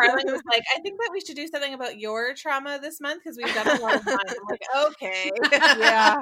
[0.00, 3.22] Carling was like, I think that we should do something about your trauma this month
[3.24, 4.16] because we've done a lot of mine.
[4.28, 4.60] I'm like,
[5.02, 5.30] okay.
[5.78, 6.14] yeah,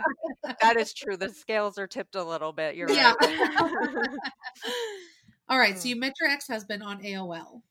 [0.61, 1.16] that is true.
[1.16, 2.77] The scales are tipped a little bit.
[2.77, 3.12] You're Yeah.
[3.20, 3.38] right.
[5.49, 5.77] All right.
[5.79, 5.90] So Mm.
[5.90, 7.62] you met your ex husband on AOL.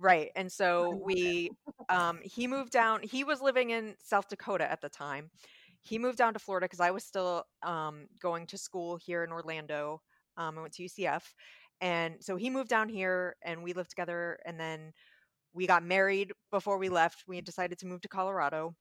[0.00, 0.30] Right.
[0.36, 1.52] And so we
[1.90, 5.30] um he moved down he was living in South Dakota at the time.
[5.82, 9.32] He moved down to Florida because I was still um going to school here in
[9.32, 10.02] Orlando.
[10.36, 11.34] Um I went to UCF.
[11.82, 14.92] And so he moved down here and we lived together and then
[15.54, 17.24] we got married before we left.
[17.28, 18.74] We decided to move to Colorado.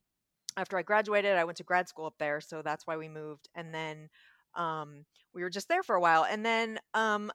[0.58, 3.50] After I graduated, I went to grad school up there, so that's why we moved.
[3.56, 4.10] And then
[4.56, 6.26] um we were just there for a while.
[6.26, 7.32] And then um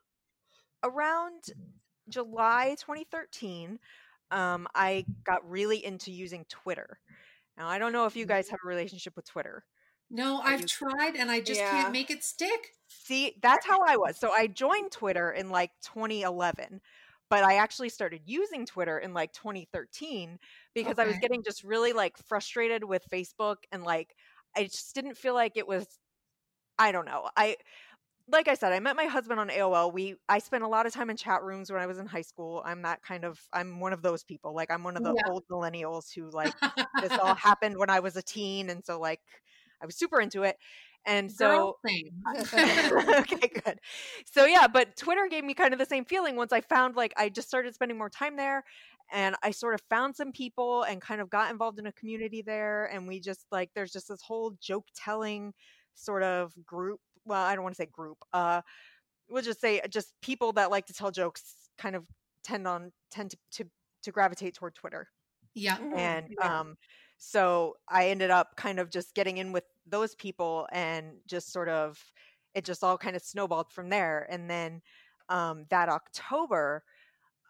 [0.84, 1.42] around
[2.08, 3.78] July 2013,
[4.30, 6.98] um, I got really into using Twitter.
[7.56, 9.64] Now, I don't know if you guys have a relationship with Twitter.
[10.10, 11.70] No, I've you- tried and I just Yeah.
[11.70, 12.74] can't make it stick.
[12.88, 14.18] See, that's how I was.
[14.18, 16.80] So I joined Twitter in like 2011,
[17.30, 20.38] but I actually started using Twitter in like 2013
[20.74, 24.14] because I was getting just really like frustrated with Facebook and like
[24.56, 25.86] I just didn't feel like it was
[26.78, 27.30] I don't know.
[27.36, 27.56] I
[28.28, 29.90] like I said, I met my husband on AOL.
[29.92, 32.22] We I spent a lot of time in chat rooms when I was in high
[32.22, 32.62] school.
[32.64, 34.54] I'm that kind of I'm one of those people.
[34.54, 35.22] Like I'm one of the Yeah.
[35.22, 36.54] old millennials who like
[37.00, 39.20] this all happened when I was a teen and so like
[39.82, 40.56] I was super into it.
[41.06, 41.76] And so
[43.18, 43.80] okay, good.
[44.26, 47.12] So yeah, but Twitter gave me kind of the same feeling once I found like
[47.16, 48.64] I just started spending more time there
[49.12, 52.42] and I sort of found some people and kind of got involved in a community
[52.42, 55.52] there and we just like there's just this whole joke telling
[55.94, 57.00] sort of group.
[57.24, 58.18] Well, I don't want to say group.
[58.32, 58.62] Uh
[59.28, 62.06] we'll just say just people that like to tell jokes kind of
[62.44, 63.70] tend on tend to to,
[64.02, 65.08] to gravitate toward Twitter
[65.54, 65.78] yeah.
[65.96, 66.48] and Yeah.
[66.48, 66.76] um
[67.16, 71.68] so i ended up kind of just getting in with those people and just sort
[71.68, 72.12] of
[72.54, 74.82] it just all kind of snowballed from there and then
[75.28, 76.82] um that october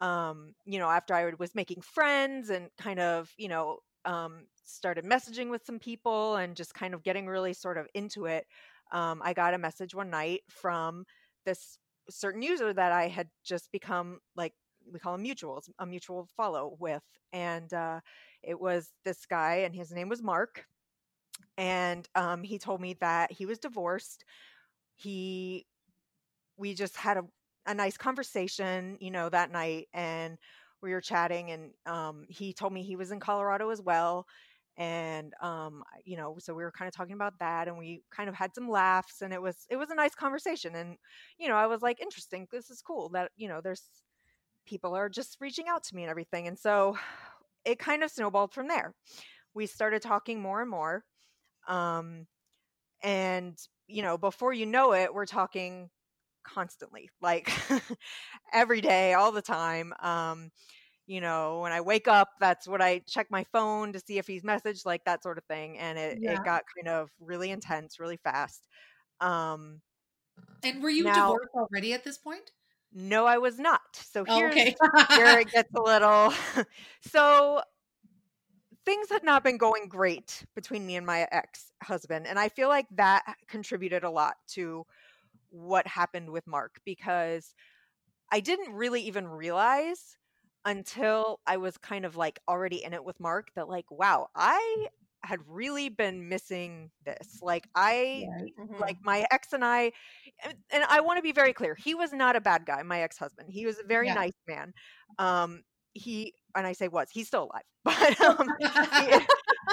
[0.00, 5.04] um you know after i was making friends and kind of you know um started
[5.04, 8.46] messaging with some people and just kind of getting really sort of into it
[8.94, 11.04] um i got a message one night from
[11.44, 11.78] this
[12.08, 14.54] certain user that i had just become like
[14.90, 17.02] we call them mutuals a mutual follow with
[17.32, 18.00] and uh
[18.42, 20.66] it was this guy and his name was mark
[21.56, 24.24] and um he told me that he was divorced.
[24.96, 25.66] He
[26.56, 27.24] we just had a,
[27.66, 30.38] a nice conversation you know that night and
[30.82, 34.26] we were chatting and um he told me he was in colorado as well
[34.76, 38.28] and um you know so we were kind of talking about that and we kind
[38.28, 40.96] of had some laughs and it was it was a nice conversation and
[41.38, 43.82] you know i was like interesting this is cool that you know there's
[44.66, 46.96] people are just reaching out to me and everything and so
[47.64, 48.94] it kind of snowballed from there.
[49.54, 51.04] We started talking more and more
[51.68, 52.26] um
[53.02, 53.58] and
[53.88, 55.90] you know before you know it we're talking
[56.44, 57.50] constantly like
[58.52, 60.50] every day all the time um
[61.06, 64.26] you know when i wake up that's what i check my phone to see if
[64.26, 66.32] he's messaged like that sort of thing and it, Yeah.
[66.32, 68.68] it got kind of really intense really fast
[69.20, 69.80] um
[70.64, 72.50] And were you Now- divorced already at this point?
[72.92, 74.74] no i was not so Oh, okay.
[75.08, 76.32] here it gets a little
[77.00, 77.62] so
[78.84, 82.86] things had not been going great between me and my ex-husband and i feel like
[82.90, 84.84] that contributed a lot to
[85.50, 87.54] what happened with mark because
[88.32, 90.16] i didn't really even realize
[90.64, 94.86] until i was kind of like already in it with mark that like wow i
[95.22, 98.26] had really been missing this like i
[98.58, 98.80] Mm-hmm.
[98.80, 99.92] like my ex and I,
[100.44, 101.74] and, and I want to be very clear.
[101.74, 102.82] He was not a bad guy.
[102.82, 103.48] My ex husband.
[103.50, 104.14] He was a very Yeah.
[104.14, 104.72] nice man.
[105.18, 109.18] Um, he and I say was he's still alive, but um, he-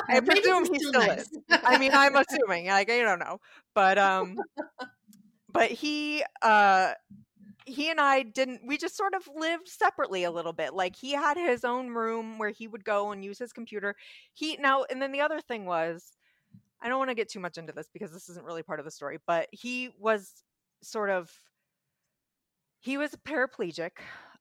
[0.10, 1.22] I presume he's he still still nice.
[1.26, 1.30] is.
[1.64, 2.68] I mean, I'm assuming.
[2.68, 3.40] Like I don't know,
[3.76, 4.38] but um,
[5.52, 6.94] but he uh
[7.66, 10.74] he and I didn't we just sort of lived separately a little bit.
[10.74, 13.96] Like he had his own room where he would go and use his computer.
[14.34, 16.12] He now and then the other thing was
[16.82, 18.86] I don't want to get too much into this because this isn't really part of
[18.86, 20.44] the story, but he was
[20.84, 21.32] sort of
[22.80, 23.92] he was paraplegic.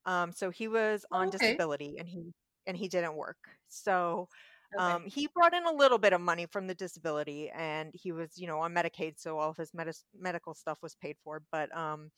[0.06, 1.60] Um so he was on Okay.
[1.70, 2.32] disability and he
[2.66, 3.58] and he didn't work.
[3.68, 4.28] So
[4.76, 4.96] Okay.
[4.96, 8.38] um, he brought in a little bit of money from the disability, and he was,
[8.38, 11.42] you know, on Medicaid, so all of his medis- medical stuff was paid for.
[11.52, 12.10] But um,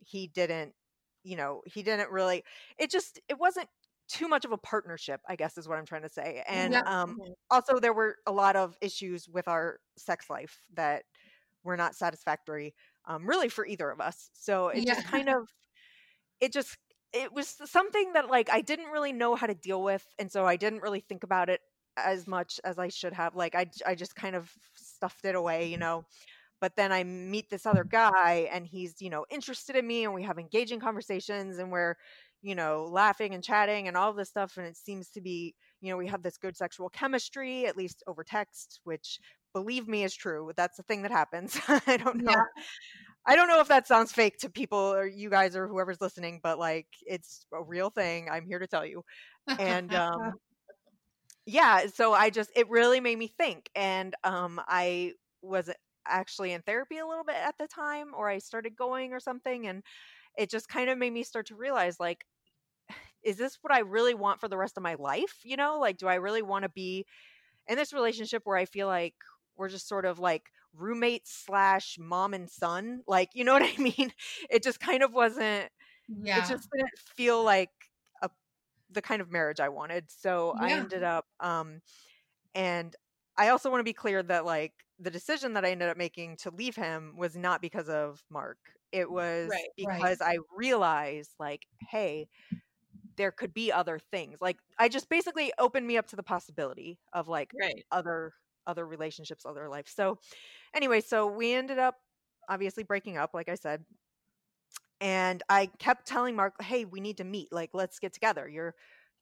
[0.00, 0.74] he didn't,
[1.24, 2.44] you know, he didn't really.
[2.78, 3.68] It just, it wasn't
[4.08, 6.42] too much of a partnership, I guess, is what I'm trying to say.
[6.46, 6.86] And Yeah.
[6.86, 7.18] um,
[7.50, 11.04] also, there were a lot of issues with our sex life that
[11.64, 12.74] were not satisfactory,
[13.06, 14.30] um, really, for either of us.
[14.34, 14.94] So it Yeah.
[14.94, 15.48] just kind of,
[16.40, 16.76] it just
[17.12, 20.46] it was something that like I didn't really know how to deal with and so
[20.46, 21.60] I didn't really think about it
[21.96, 25.66] as much as I should have like I I just kind of stuffed it away
[25.68, 26.04] you know
[26.60, 30.14] but then I meet this other guy and he's you know interested in me and
[30.14, 31.96] we have engaging conversations and we're
[32.42, 35.90] you know laughing and chatting and all this stuff and it seems to be you
[35.90, 39.18] know we have this good sexual chemistry at least over text which
[39.54, 42.44] believe me is true that's the thing that happens I don't know Yeah.
[43.26, 46.40] I don't know if that sounds fake to people or you guys or whoever's listening,
[46.42, 48.28] but like it's a real thing.
[48.30, 49.02] I'm here to tell you.
[49.58, 50.34] And um
[51.46, 55.70] yeah, so I just it really made me think and um I was
[56.08, 59.66] actually in therapy a little bit at the time or I started going or something
[59.66, 59.82] and
[60.36, 62.24] it just kind of made me start to realize like
[63.22, 65.40] is this what I really want for the rest of my life?
[65.42, 67.06] You know, like do I really want to be
[67.68, 69.14] in this relationship where I feel like
[69.56, 73.80] we're just sort of like roommates slash mom and son like you know what i
[73.80, 74.12] mean
[74.50, 75.68] it just kind of wasn't
[76.22, 76.38] yeah.
[76.38, 77.70] it just didn't feel like
[78.22, 78.30] a
[78.90, 81.80] the kind of marriage i wanted so i ended up um
[82.54, 82.94] and
[83.38, 86.36] i also want to be clear that like the decision that i ended up making
[86.36, 88.58] to leave him was not because of mark.
[88.92, 90.02] It mm, was Right, right.
[90.02, 92.28] because i realized like hey
[93.16, 94.38] there could be other things.
[94.40, 97.84] Like i just basically opened me up to the possibility of like Right.
[97.92, 98.32] other
[98.66, 99.88] other relationships other life.
[99.88, 100.18] So
[100.74, 101.96] anyway so we ended up
[102.48, 103.84] obviously breaking up like i said
[105.00, 107.52] and i kept telling mark hey we need to meet.
[107.52, 108.48] Like let's get together.
[108.48, 108.74] You're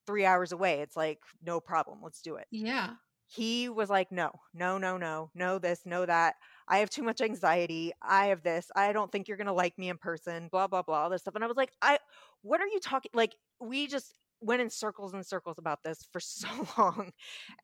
[0.07, 0.81] three hours away.
[0.81, 2.01] It's like no problem.
[2.03, 2.47] Let's do it.
[2.51, 2.97] Yeah.
[3.35, 6.37] He was like no no no no no this no that.
[6.69, 7.93] I have too much anxiety.
[8.03, 8.71] I have this.
[8.75, 11.35] I don't think you're gonna like me in person blah blah blah all this stuff.
[11.35, 11.99] And i was like i
[12.43, 16.21] what are you talking like we just went in circles and circles about this for
[16.21, 17.13] so long.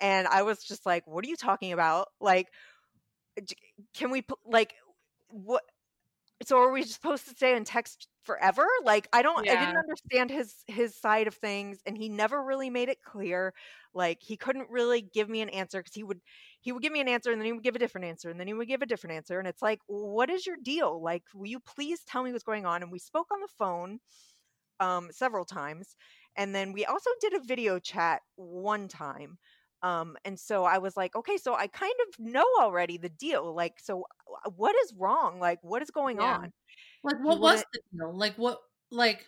[0.01, 2.09] And i was just like what are you talking about?
[2.21, 2.49] Like
[3.95, 4.75] can we like
[5.29, 5.63] what
[6.43, 8.67] so are we supposed to stay in text forever?
[8.85, 12.71] Like i don't i didn't understand his his side of things and he never really
[12.71, 13.55] made it clear
[13.95, 16.21] like he couldn't really give me an answer because he would
[16.61, 18.39] he would give me an answer and then he would give a different answer and
[18.39, 21.03] then he would give a different answer and it's like what is your deal?
[21.03, 22.83] Like will you please tell me what's going on?
[22.83, 23.99] And we spoke on the phone
[24.81, 25.97] um several times
[26.37, 29.39] and then we also did a video chat one time
[29.83, 33.55] um and so i was like okay so i kind of know already the deal
[33.55, 34.05] like so
[34.47, 36.37] uh, what is wrong like what is going Yeah.
[36.37, 36.53] on
[37.03, 38.13] Like what was the deal?
[38.17, 39.27] Like what like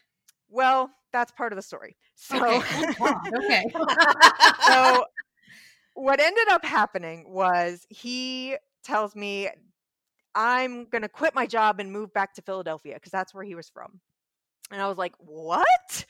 [0.49, 2.95] well that's part of the story so okay.
[3.01, 3.65] oh, okay.
[4.67, 5.05] so
[5.95, 9.49] what ended up happening was he tells me
[10.35, 13.55] i'm going to quit my job and move back to philadelphia because that's where he
[13.55, 14.01] was from
[14.71, 16.05] and i was like what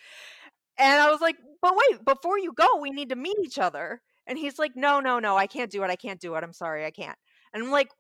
[0.78, 4.00] and i was like but wait before you go we need to meet each other
[4.26, 6.52] and he's like no no no i can't do it i can't do it i'm
[6.52, 7.18] sorry i can't
[7.52, 7.90] and i'm like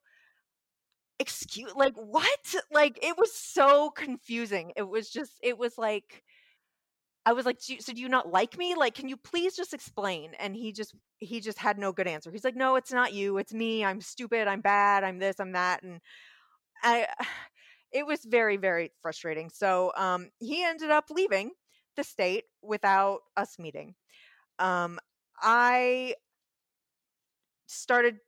[1.18, 6.22] excuse like what like it was so confusing it was just it was like
[7.24, 8.74] I was like, "Do you- so do you not like me?
[8.74, 10.34] Like, can you please just explain?
[10.34, 12.32] And he just he just had no good answer.
[12.32, 13.84] He's like, no, it's not you, it's me.
[13.84, 14.48] I'm stupid.
[14.48, 15.04] I'm bad.
[15.04, 15.38] I'm this.
[15.38, 15.82] I'm that.
[15.84, 16.00] And
[16.82, 17.08] I,
[17.92, 19.50] it was very very frustrating.
[19.50, 21.52] So um, he ended up leaving
[21.96, 23.94] the state without us meeting.
[24.58, 24.98] Um,
[25.42, 26.14] I
[27.66, 28.18] started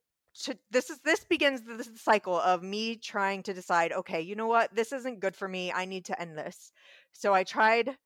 [0.43, 4.47] to this is this begins the, cycle of me trying to decide okay you know
[4.49, 4.75] what?
[4.75, 5.73] This isn't good for me.
[5.73, 6.73] I need to end this.
[7.13, 7.97] So i tried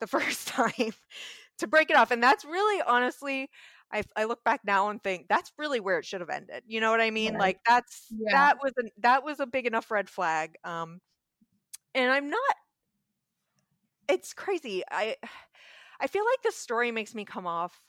[0.00, 0.92] the first time
[1.58, 3.48] to break it off and that's really honestly
[3.94, 6.62] I, I look back now and think that's really where it should have ended.
[6.66, 7.32] You know what i mean?
[7.32, 7.40] Right.
[7.40, 8.32] like that's Yeah.
[8.32, 11.00] that was a, that was a big enough red flag um
[11.94, 12.54] and i'm not
[14.08, 14.82] it's crazy.
[14.90, 15.16] I
[16.00, 17.80] i feel like this story makes me come off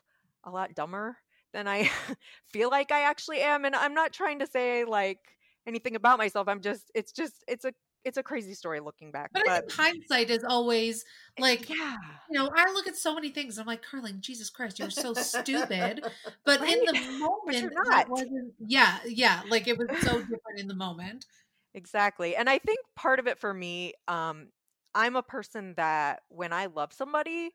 [0.44, 1.18] a lot dumber
[1.54, 1.90] than i
[2.52, 5.20] feel like i actually am and i'm not trying to say like
[5.68, 9.30] anything about myself i'm just it's just it's a it's a crazy story looking back
[9.34, 11.06] But I think hindsight is always
[11.40, 11.98] like yeah
[12.30, 13.58] you know, I look at so many things.
[13.58, 16.04] I'm like, Carling, Jesus Christ, you're so stupid.
[16.46, 17.20] But in the Right.
[17.20, 18.10] moment, you're that not.
[18.10, 18.54] wasn't.
[18.60, 19.42] Yeah, yeah.
[19.48, 21.26] Like it was so different in the moment.
[21.74, 22.36] Exactly.
[22.36, 24.48] And I think part of it for me, um,
[24.96, 27.52] I'm a person that when I love somebody,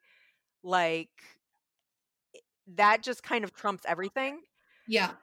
[0.62, 1.10] like
[2.76, 4.42] that just kind of trumps everything.
[4.86, 5.16] Yeah,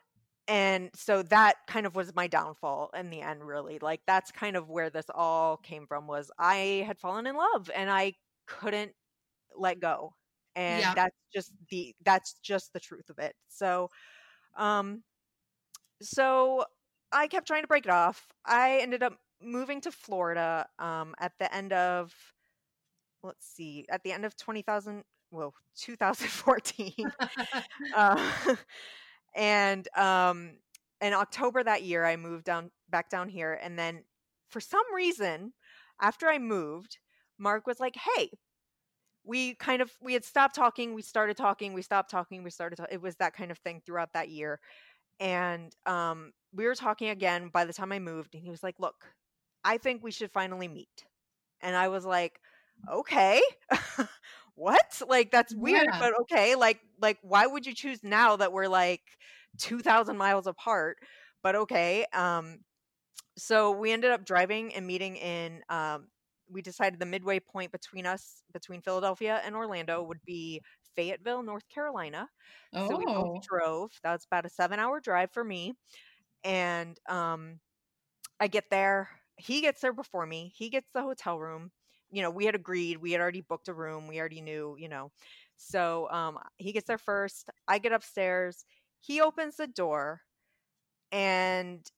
[0.47, 3.79] And so that kind of was my downfall in the end, really.
[3.79, 7.69] Like that's kind of where this all came from was I had fallen in love
[7.73, 8.13] and I
[8.45, 8.93] couldn't
[9.55, 10.15] let go.
[10.55, 10.95] And Yeah.
[10.95, 13.35] that's just the that's just the truth of it.
[13.49, 13.89] So
[14.57, 15.03] um
[16.01, 16.65] so
[17.11, 18.27] I kept trying to break it off.
[18.45, 22.13] I ended up moving to Florida um at the end of
[23.23, 27.11] let's see, at the end of 20,000 well, 2014
[27.95, 28.31] uh,
[29.35, 30.51] and um
[31.01, 34.03] in october that year i moved down back down here and then
[34.49, 35.53] for some reason
[36.01, 36.97] after i moved
[37.37, 38.29] mark was like hey
[39.23, 42.75] we kind of we had stopped talking we started talking we stopped talking we started
[42.77, 44.59] to- it was that kind of thing throughout that year
[45.19, 48.75] and um we were talking again by the time i moved and he was like
[48.79, 49.13] look
[49.63, 51.05] i think we should finally meet
[51.61, 52.39] and i was like
[52.91, 53.41] okay
[54.55, 55.99] what like that's weird Yeah.
[55.99, 59.01] but okay like like why would you choose now that we're like
[59.59, 60.97] 2000 miles apart
[61.43, 62.59] but okay um
[63.37, 66.07] so we ended up driving and meeting in um
[66.49, 70.61] we decided the midway point between us between philadelphia and orlando would be
[70.95, 72.29] fayetteville north carolina
[72.73, 72.79] Oh.
[72.79, 73.15] so we Oh.
[73.15, 75.73] both drove that's about a seven hour drive for me
[76.43, 77.59] and um
[78.39, 81.71] i get there he gets there before me he gets the hotel room
[82.11, 84.87] you know we had agreed we had already booked a room we already knew you
[84.89, 85.11] know
[85.57, 88.65] so um he gets there first i get upstairs
[88.99, 90.21] he opens the door
[91.11, 91.89] and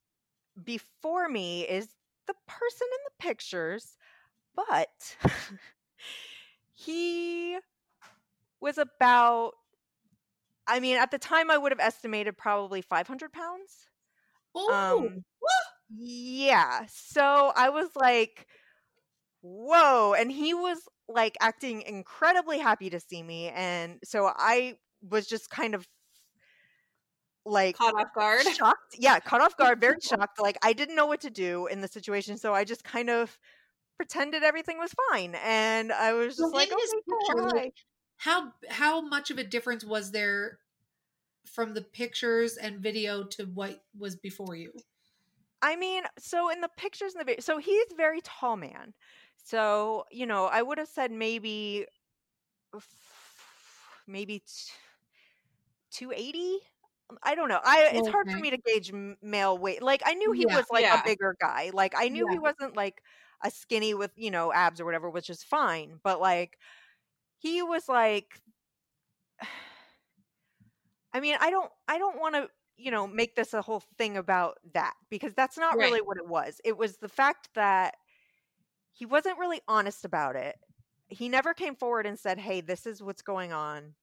[0.63, 1.87] before me is
[2.27, 3.97] the person in the pictures
[4.55, 5.17] but
[6.73, 7.57] he
[8.59, 9.53] was about
[10.67, 13.89] i mean at the time i would have estimated probably 500 pounds
[14.55, 15.07] Oh.
[15.07, 15.23] um
[15.97, 18.47] yeah so i was like
[19.47, 24.75] whoa and he was like acting incredibly happy to see me and so i
[25.09, 25.87] was just kind of
[27.45, 28.41] like Caught off guard.
[28.55, 31.81] shocked yeah caught off guard very shocked like i didn't know what to do in
[31.81, 33.37] the situation so i just kind of
[33.95, 37.71] pretended everything was fine and i was just like in okay, picture, hi."
[38.17, 40.59] how how much of a difference was there
[41.47, 44.71] from the pictures and video to what was before you?
[45.61, 48.93] I mean, so in the pictures and the video, so he's a very tall man.
[49.47, 51.87] So, you know, I would have said maybe,
[54.07, 54.43] maybe
[55.91, 56.59] 280.
[57.23, 57.61] I don't know.
[57.63, 59.81] I it's hard for me to gauge male weight.
[59.81, 60.93] Like I knew he Yeah, was like yeah.
[60.93, 61.71] a bigger guy.
[61.73, 63.01] Like I knew he wasn't like
[63.43, 66.57] a skinny with, you know, abs or whatever, which is fine, but like
[67.39, 68.41] he was like
[71.13, 74.17] I mean, I don't I don't want to, you know, make this a whole thing
[74.17, 75.99] about that because that's not Right.
[75.99, 76.61] really what it was.
[76.63, 77.95] It was the fact that
[78.97, 80.57] he wasn't really honest about it.
[81.09, 83.95] He never came forward and said, "Hey, this is what's going on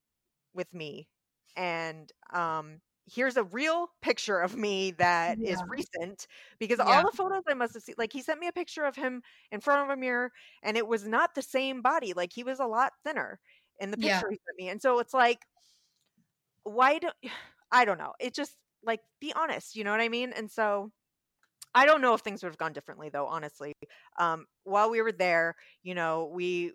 [0.55, 1.09] with me."
[1.57, 5.75] And um here's a real picture of me that is Yeah.
[5.77, 6.27] recent
[6.59, 6.87] because Yeah.
[6.87, 9.23] all the photos I must have seen like he sent me a picture of him
[9.53, 12.61] in front of a mirror and it was not the same body like he was
[12.61, 13.41] a lot thinner
[13.81, 14.25] in the Yeah.
[14.25, 15.47] picture he sent me and so it's like
[16.65, 17.11] why do
[17.73, 18.15] I don't know.
[18.21, 20.33] It just like be honest, you know what I mean?
[20.33, 20.93] And so
[21.75, 23.73] I don't know if things would have gone differently though, honestly.
[24.19, 26.75] Um while we were there, you know, we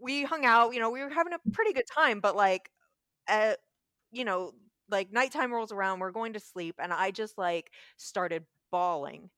[0.00, 2.70] we hung out, you know, we were having a pretty good time, but like
[3.28, 3.54] uh
[4.12, 4.54] you know,
[4.90, 9.30] like nighttime rolls around, we're going to sleep and I just like started bawling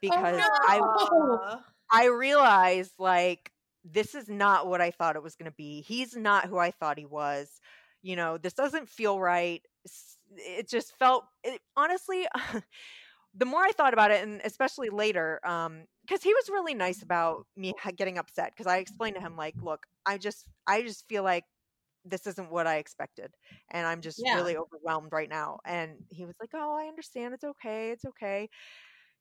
[0.00, 1.64] because I no.
[1.92, 3.52] I realized like
[3.84, 5.80] this is not what I thought it was going to be.
[5.80, 7.60] He's not who I thought he was.
[8.02, 9.62] You know, this doesn't feel right.
[10.36, 12.26] It just felt it, honestly
[13.34, 17.02] the more I thought about it and especially later um cuz he was really nice
[17.02, 21.06] about me getting upset cuz I explained to him like, look, I just I just
[21.08, 21.44] feel like
[22.04, 23.36] this isn't what I expected
[23.70, 24.32] and I'm just Yeah.
[24.32, 25.60] really overwhelmed right now.
[25.66, 27.34] And he was like, "Oh, I understand.
[27.34, 27.90] It's okay.
[27.92, 28.48] It's okay."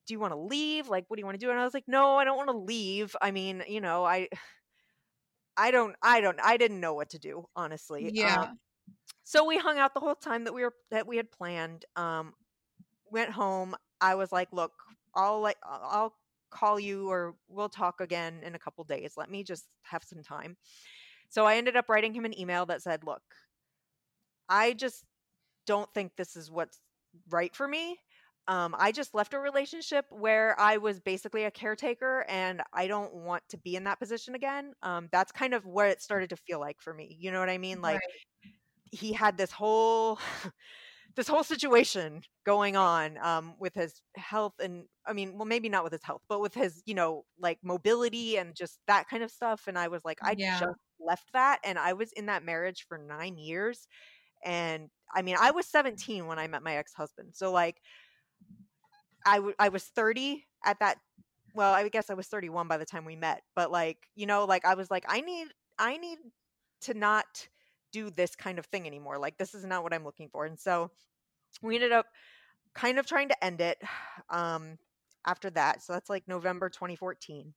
[0.08, 0.90] do you want to leave?
[0.90, 1.52] Like, what do you want to do?
[1.52, 3.16] And I was like, no, I don't want to leave.
[3.22, 4.30] I mean, you know, I,
[5.58, 8.14] I don't, I don't, I didn't know what to do, honestly.
[8.14, 8.38] Yeah.
[8.42, 8.60] Um,
[9.26, 11.86] so we hung out the whole time that we were that we had planned.
[11.96, 12.36] Um,
[13.12, 13.76] went home.
[14.02, 14.74] I was like, look,
[15.16, 16.14] I'll like, I'll
[16.52, 19.14] call you or we'll talk again in a couple days.
[19.18, 20.58] Let me just have some time.
[21.30, 23.22] So I ended up writing him an email that said, look,
[24.48, 25.06] I just
[25.66, 26.80] don't think this is what's
[27.30, 27.98] right for me
[28.50, 33.14] um, I just left a relationship where I was basically a caretaker and I don't
[33.14, 34.74] want to be in that position again.
[34.82, 37.16] Um, that's kind of what it started to feel like for me.
[37.20, 37.80] You know what I mean?
[37.80, 38.00] Like
[38.92, 40.18] he had this whole
[41.16, 45.84] this whole situation going on um, with his health and I mean, well, maybe not
[45.84, 49.32] with his health, but with his, you know, like mobility and just that kind of
[49.32, 49.68] stuff.
[49.68, 50.60] And I was like, I Yeah.
[50.60, 53.88] just left that and I was in that marriage for nine years.
[54.46, 57.36] And I mean, I was 17 when I met my ex-husband.
[57.36, 57.82] So like
[59.26, 60.98] I, w- I was 30 at that
[61.54, 64.46] well i guess i was 31 by the time we met but like you know
[64.46, 66.20] like i was like i need i need
[66.82, 67.48] to not
[67.92, 70.60] do this kind of thing anymore like this is not what i'm looking for and
[70.60, 70.92] so
[71.62, 72.08] we ended up
[72.74, 73.82] kind of trying to end it
[74.30, 74.78] um
[75.26, 77.54] after that so that's like november 2014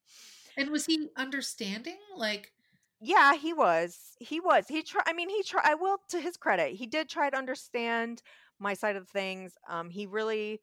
[0.56, 1.96] And was he understanding?
[2.16, 2.52] Like,
[3.00, 6.36] yeah he was he was he tried i mean he tried i will to his
[6.36, 8.22] credit he did try to understand
[8.60, 10.60] my side of things um he really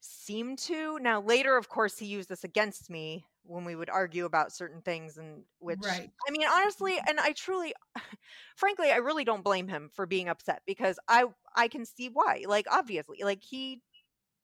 [0.00, 4.24] seemed to now later of course he used this against me when we would argue
[4.24, 6.12] about certain things and which Right.
[6.28, 7.74] I mean honestly and I truly
[8.56, 12.44] frankly I really don't blame him for being upset because I I can see why.
[12.46, 13.82] Like obviously, like he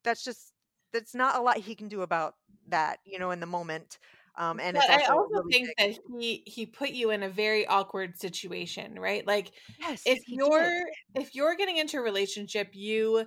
[0.05, 0.55] that's just
[0.93, 2.35] that's not a lot he can do about
[2.69, 3.99] that, you know, in the moment.
[4.37, 5.77] Um and but I also also really think big.
[5.79, 9.27] that he he put you in a very awkward situation, right?
[9.27, 10.83] Like yes, if you're did.
[11.15, 13.27] if you're getting into a relationship, you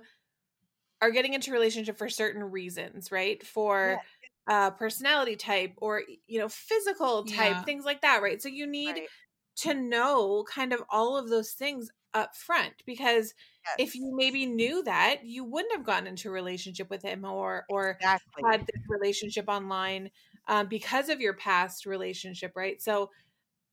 [1.02, 3.44] are getting into a relationship for certain reasons, right?
[3.46, 4.00] For
[4.48, 7.64] uh personality type or you know physical type Yeah.
[7.64, 9.10] things like that right so you need Right.
[9.56, 13.34] to know kind of all of those things up front because
[13.78, 17.64] if you maybe knew that you wouldn't have gotten into a relationship with him or
[17.68, 20.10] or exactly had this relationship online
[20.48, 23.10] um, because of your past relationship right so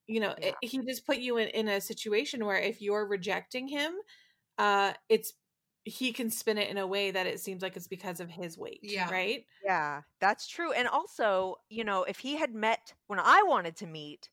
[0.07, 0.41] you know Yeah.
[0.41, 3.95] it, he just put you in, in a situation where if you're rejecting him
[4.57, 5.33] uh it's
[5.85, 8.57] he can spin it in a way that it seems like it's because of his
[8.57, 9.09] weight Yeah.
[9.09, 10.71] right Yeah, that's true.
[10.73, 14.29] And also, you know, if he had met when I wanted to meet,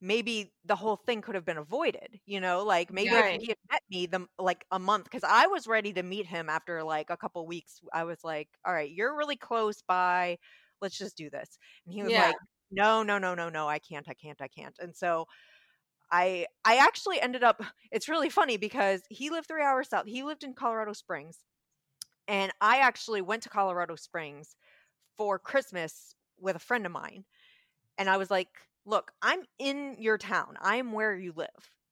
[0.00, 2.20] maybe the whole thing could have been avoided.
[2.26, 3.20] You know, like maybe Yeah.
[3.20, 6.26] if he had met me the like a month because I was ready to meet
[6.26, 7.80] him after like a couple weeks.
[7.92, 10.38] I was like, "All right, you're really close by.
[10.80, 12.18] Let's just do this." And he was Yeah.
[12.18, 12.38] like,
[12.70, 13.68] "No, no, no, no, no.
[13.68, 14.08] I can't.
[14.08, 14.40] I can't.
[14.42, 15.26] I can't." And so
[16.14, 17.60] I I actually ended up
[17.90, 20.06] it's really funny because he lived 3 hours south.
[20.06, 21.38] He lived in Colorado Springs.
[22.26, 24.56] And I actually went to Colorado Springs
[25.16, 27.24] for Christmas with a friend of mine.
[27.98, 28.48] And I was like,
[28.86, 30.56] "Look, I'm in your town.
[30.60, 31.48] I'm where you live.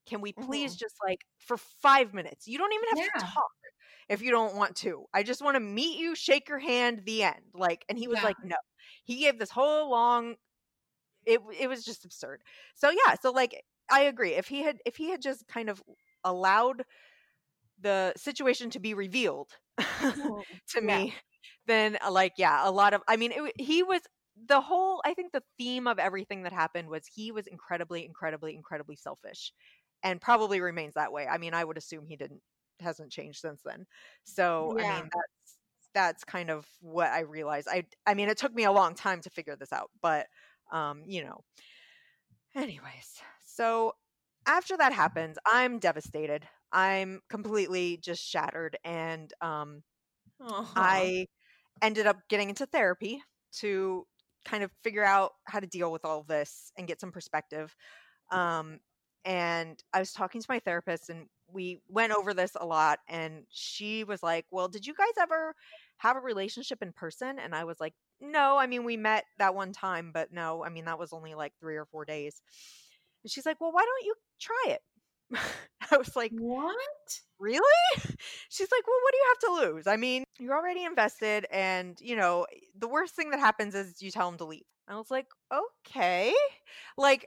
[0.06, 0.78] Can we please mm-hmm.
[0.78, 2.48] just like for 5 minutes?
[2.48, 3.50] You don't even have to talk
[4.08, 5.04] if you don't want to.
[5.14, 8.18] I just want to meet you, shake your hand, the end." Like and he was
[8.18, 8.24] Yeah.
[8.26, 8.56] like, "No."
[9.04, 10.36] He gave this whole long
[11.26, 12.42] it it was just absurd.
[12.74, 14.34] So yeah, so like I agree.
[14.34, 15.82] If he had if he had just kind of
[16.24, 16.84] allowed
[17.78, 19.50] the situation to be revealed
[20.68, 20.82] to Yeah.
[20.82, 21.14] me,
[21.66, 24.02] then uh, like yeah, a lot of I mean, it, he was
[24.36, 28.54] the whole I think the theme of everything that happened was he was incredibly incredibly
[28.54, 29.52] incredibly selfish
[30.02, 31.26] and probably remains that way.
[31.26, 32.42] I mean, I would assume he didn't
[32.80, 33.86] hasn't changed since then.
[34.24, 35.58] So, I mean, that's
[35.94, 37.68] that's kind of what I realized.
[37.70, 40.28] I I mean, it took me a long time to figure this out, but
[40.72, 41.42] um, you know.
[42.54, 43.22] Anyways,
[43.52, 43.92] so
[44.46, 46.46] after that happens, I'm devastated.
[46.72, 49.82] I'm completely just shattered and um
[50.40, 50.74] Aw.
[50.76, 51.26] I
[51.82, 53.22] ended up getting into therapy
[53.58, 54.06] to
[54.44, 57.74] kind of figure out how to deal with all of this and get some perspective.
[58.30, 58.80] Um,
[59.24, 62.98] and I was talking to my therapist, and we went over this a lot.
[63.08, 65.54] And she was like, Well, did you guys ever
[65.98, 67.38] have a relationship in person?
[67.38, 70.70] And I was like, No, I mean, we met that one time, but no, I
[70.70, 72.42] mean, that was only like three or four days.
[73.24, 74.82] And she's like, Well, why don't you try it?
[75.90, 76.76] I was like, what
[77.38, 77.62] really?
[78.48, 79.86] She's like, well, what do you have to lose?
[79.86, 82.46] I mean, you're already invested, and you know,
[82.76, 84.62] the worst thing that happens is you tell him to leave.
[84.88, 86.34] I was like, okay.
[86.96, 87.26] Like,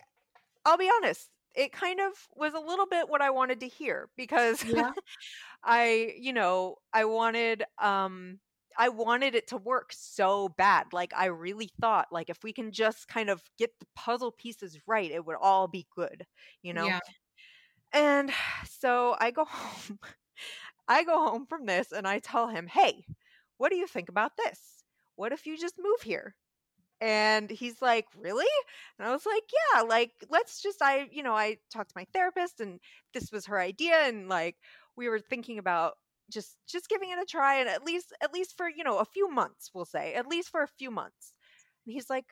[0.66, 4.10] I'll be honest, it kind of was a little bit what I wanted to hear
[4.18, 4.94] because Yeah.
[5.64, 8.40] I, you know, I wanted, um,
[8.78, 10.94] I wanted it to work so bad.
[10.94, 14.80] Like, I really thought, like, if we can just kind of get the puzzle pieces
[14.88, 16.26] right, it would all be good,
[16.62, 16.94] you know?
[16.94, 17.00] Yeah.
[17.94, 18.32] And
[18.66, 20.00] so I go home.
[20.88, 23.06] I go home from this and I tell him, "Hey,
[23.58, 24.84] what do you think about this?
[25.16, 26.36] What if you just move here?"
[27.02, 28.48] And he's like, "Really?"
[29.00, 29.44] And I was like,
[29.76, 32.80] "Yeah, like let's just I, you know, I talked to my therapist and
[33.14, 34.58] this was her idea and like
[34.96, 35.98] we were thinking about
[36.32, 39.06] just just giving it a try and at least at least for, you know, a
[39.06, 40.14] few months, we'll say.
[40.14, 41.34] At least for a few months."
[41.86, 42.26] And he's like,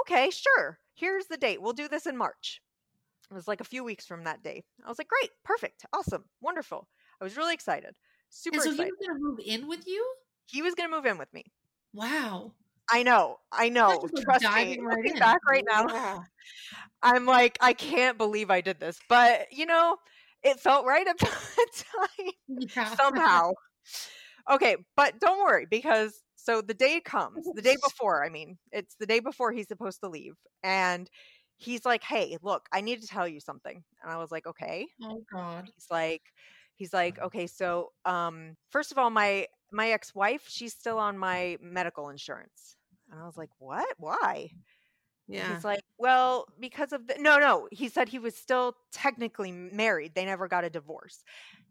[0.00, 0.78] "Okay, sure.
[0.94, 1.62] Here's the date.
[1.62, 2.60] We'll do this in March."
[3.30, 4.62] It was like a few weeks from that day.
[4.84, 6.86] I was like, great, perfect, awesome, wonderful.
[7.18, 7.96] I was really excited,
[8.28, 10.06] super and so he was going to move in with you?
[10.44, 11.44] He was going to move in with me.
[11.94, 12.52] Wow.
[12.90, 14.06] I know, I know.
[14.22, 14.48] Trust me.
[14.50, 15.18] right Looking in.
[15.18, 16.24] back right now.
[17.02, 19.96] I'm like, I can't believe I did this, but you know,
[20.44, 22.96] it felt right at the time Yeah.
[22.98, 23.52] somehow.
[24.50, 28.96] okay, but don't worry because so the day comes, the day before, I mean, it's
[28.96, 30.34] the day before he's supposed to leave.
[30.62, 31.08] And
[31.58, 33.84] he's like, Hey, look, I need to tell you something.
[34.02, 34.88] And I was like, Okay.
[35.02, 35.70] oh God.
[35.76, 36.22] He's like
[36.76, 41.58] he's like, Okay, so um first of all, my my ex-wife, she's still on my
[41.60, 42.76] medical insurance.
[43.10, 43.88] And I was like, What?
[43.98, 44.50] Why?
[45.28, 45.54] Yeah.
[45.54, 47.68] He's like, well, because of the no, no.
[47.70, 50.14] He said he was still technically married.
[50.14, 51.22] They never got a divorce.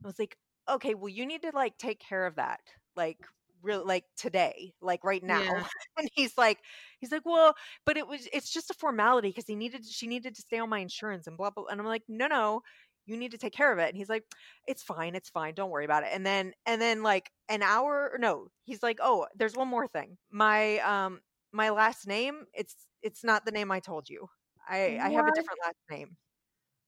[0.04, 0.38] I was like,
[0.70, 2.62] okay, well, you need to like take care of that,
[2.95, 3.18] like
[3.62, 5.41] real, like today, like right now.
[5.41, 5.64] Yeah.
[5.97, 6.60] And he's like,
[6.99, 7.54] he's like, well,
[7.86, 10.70] but it was, it's just a formality because he needed, she needed to stay on
[10.70, 11.66] my insurance and blah blah.
[11.66, 12.62] And I'm like, no, no,
[13.06, 13.89] you need to take care of it.
[13.89, 14.24] And he's like,
[14.68, 16.10] it's fine, it's fine, don't worry about it.
[16.14, 20.18] And then, and then like an hour, no, he's like, oh, there's one more thing.
[20.32, 21.20] My um
[21.52, 24.30] my last name it's it's not the name I told you.
[24.68, 26.18] I I have a different last name."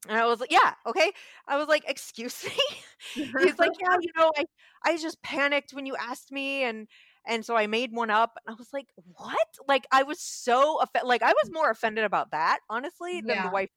[0.08, 1.14] And I was like, "Yeah, okay."
[1.48, 2.52] I was like, "Excuse me."
[3.38, 4.46] He's like, "Yeah, you know, I
[4.84, 6.88] I just panicked when you asked me and
[7.26, 10.80] and so I made one up." And I was like, "What?" Like I was so
[10.82, 11.08] offended.
[11.08, 13.44] Like I was more offended about that, honestly, than Yeah.
[13.44, 13.70] the wife.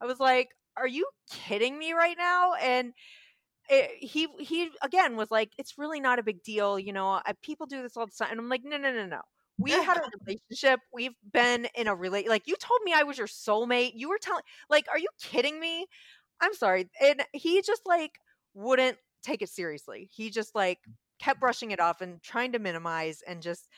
[0.00, 2.94] I was like, "Are you kidding me right now?" And
[3.70, 7.08] it, he he again was like, "It's really not a big deal, you know.
[7.26, 9.22] I, people do this all the time." And I'm like, "No, no, no, no.
[9.58, 10.80] We had a relationship.
[10.92, 12.28] We've been in a relate.
[12.28, 13.92] Like you told me I was your soulmate.
[13.94, 14.42] You were telling.
[14.68, 15.86] Like, are you kidding me?
[16.40, 18.12] I'm sorry." And he just like
[18.54, 20.08] wouldn't take it seriously.
[20.12, 20.78] He just like
[21.18, 23.68] kept brushing it off and trying to minimize and just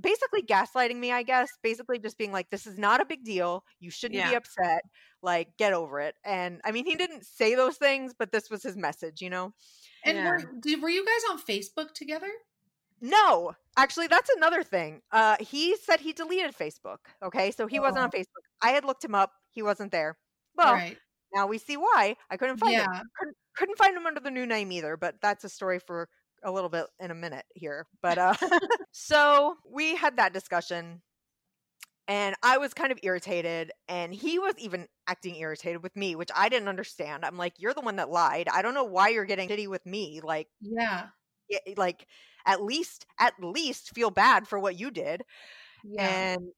[0.00, 1.48] basically gaslighting me, I guess.
[1.62, 3.64] Basically just being like, this is not a big deal.
[3.80, 4.82] You shouldn't be upset.
[5.22, 6.14] Like, get over it.
[6.24, 9.52] And I mean, he didn't say those things, but this was his message, you know?
[10.04, 10.30] And Yeah.
[10.30, 12.30] were, did, were you guys on Facebook together?
[13.02, 15.02] No, actually, that's another thing.
[15.10, 16.98] Uh, he said he deleted Facebook.
[17.22, 17.50] Okay.
[17.50, 18.44] So he wasn't on Facebook.
[18.62, 19.32] I had looked him up.
[19.50, 20.16] He wasn't there.
[20.56, 20.96] Well, right.
[21.34, 22.16] now we see why.
[22.30, 22.86] I couldn't find him.
[23.18, 26.08] Couldn't, couldn't find him under the new name either, but that's a story for
[26.44, 27.86] a little bit in a minute here.
[28.02, 28.34] But uh
[28.92, 31.02] so we had that discussion
[32.08, 36.30] and I was kind of irritated and he was even acting irritated with me, which
[36.34, 37.24] I didn't understand.
[37.24, 38.48] I'm like, you're the one that lied.
[38.52, 40.20] I don't know why you're getting shitty with me.
[40.22, 41.08] Like Yeah.
[41.76, 42.06] like
[42.46, 45.22] at least at least feel bad for what you did.
[45.84, 46.08] Yeah.
[46.08, 46.48] And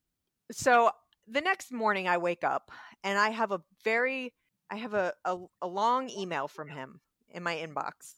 [0.52, 0.90] so
[1.26, 2.70] the next morning I wake up
[3.02, 4.32] and I have a very
[4.70, 8.14] I have a, a, a long email from him in my inbox.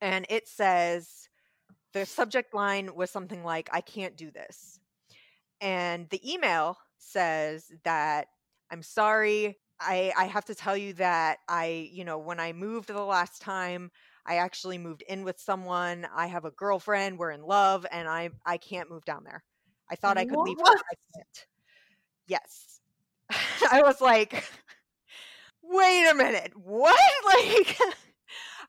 [0.00, 1.28] And it says
[1.92, 4.78] the subject line was something like, I can't do this.
[5.60, 8.28] And the email says that
[8.70, 9.58] I'm sorry.
[9.80, 13.42] I, I have to tell you that I, you know, when I moved the last
[13.42, 13.90] time,
[14.26, 16.06] I actually moved in with someone.
[16.14, 17.18] I have a girlfriend.
[17.18, 19.42] We're in love, and I I can't move down there.
[19.90, 20.64] I thought I could leave her.
[20.64, 21.46] I can't.
[22.26, 22.80] Yes.
[23.72, 24.44] I was like,
[25.62, 26.52] wait a minute.
[26.56, 26.96] What?
[27.30, 27.78] Like,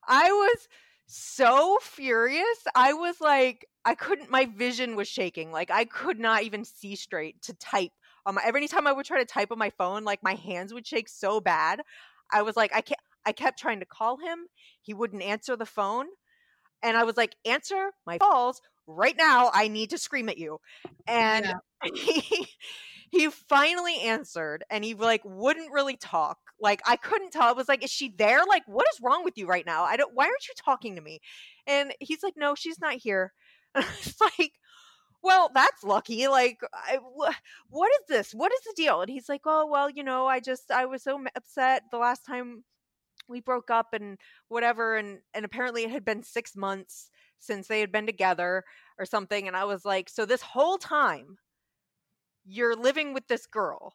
[0.08, 0.68] I was
[1.08, 2.68] so furious.
[2.76, 5.52] I was like, I couldn't, my vision was shaking.
[5.52, 7.92] Like, I could not even see straight to type.
[8.32, 10.86] My, every time I would try to type on my phone, like, my hands would
[10.86, 11.82] shake so bad.
[12.32, 14.48] I was like, I can't, I kept trying to call him.
[14.82, 16.08] He wouldn't answer the phone.
[16.84, 19.52] And I was like, answer my calls right now.
[19.54, 20.60] I need to scream at you.
[21.08, 21.54] And Yeah.
[21.96, 22.48] he,
[23.10, 26.38] he finally answered and he like wouldn't really talk.
[26.60, 27.44] Like I couldn't tell.
[27.44, 28.42] I was like, is she there?
[28.48, 29.84] Like, what is wrong with you right now?
[29.84, 31.20] I don't why aren't you talking to me?
[31.68, 33.34] And he's like, no, she's not here.
[33.74, 34.52] And I was like,
[35.24, 36.28] well, that's lucky.
[36.28, 37.36] Like, I, wh-
[37.70, 38.34] what is this?
[38.34, 39.02] What is the deal?
[39.02, 42.26] And he's like, oh, well, you know, I just, I was so upset the last
[42.26, 42.64] time
[43.28, 44.18] we broke up and
[44.50, 44.98] whatever.
[44.98, 47.10] And, and apparently it had been six months
[47.40, 48.64] since they had been together
[49.00, 49.48] or something.
[49.48, 51.38] And I was like, so this whole time
[52.46, 53.94] you're living with this girl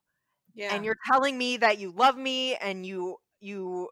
[0.54, 0.74] Yeah.
[0.74, 3.88] and you're telling me that you love me and you, you,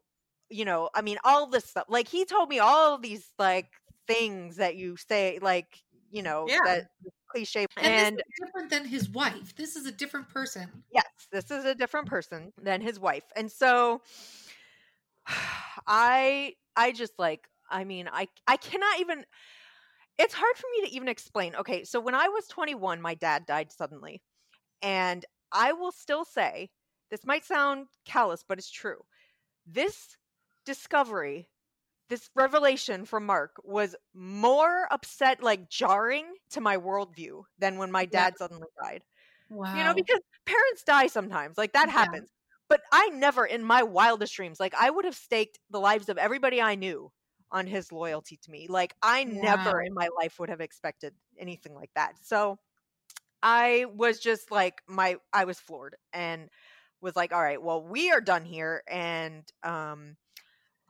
[0.50, 1.84] you know, I mean, all this stuff.
[1.88, 3.66] Like he told me all these like
[4.06, 6.58] things that you say, like, you know, Yeah.
[6.64, 6.86] that
[7.28, 7.66] cliche.
[7.78, 9.54] And, and different than his wife.
[9.56, 10.70] This is a different person.
[10.92, 14.00] yes this is a different person than his wife and so
[15.86, 19.24] i i just like i mean i i cannot even
[20.18, 23.46] it's hard for me to even explain okay so when i was 21 my dad
[23.46, 24.22] died suddenly
[24.82, 26.70] and i will still say
[27.10, 29.02] this might sound callous but it's true
[29.66, 30.16] this
[30.66, 31.48] discovery
[32.10, 38.04] this revelation from mark was more upset like jarring to my worldview than when my
[38.06, 39.04] dad suddenly died
[39.48, 39.64] Wow.
[39.72, 42.04] you know because parents die sometimes like that Yeah.
[42.04, 42.30] happens
[42.74, 46.18] but i never in my wildest dreams like i would have staked the lives of
[46.18, 47.08] everybody i knew
[47.52, 51.72] on his loyalty to me like i never in my life would have expected anything
[51.72, 52.58] like that so
[53.44, 56.48] i was just like my i was floored and
[57.00, 60.16] was like all right well we are done here and um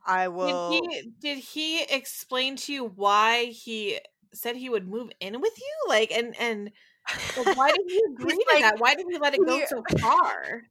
[0.07, 3.99] i will Did he did he explain to you why he
[4.33, 5.89] said he would move in with you?
[5.89, 6.71] Like and and
[7.37, 8.79] like, why did he agree to like, that?
[8.79, 10.63] Why did he let it go so far?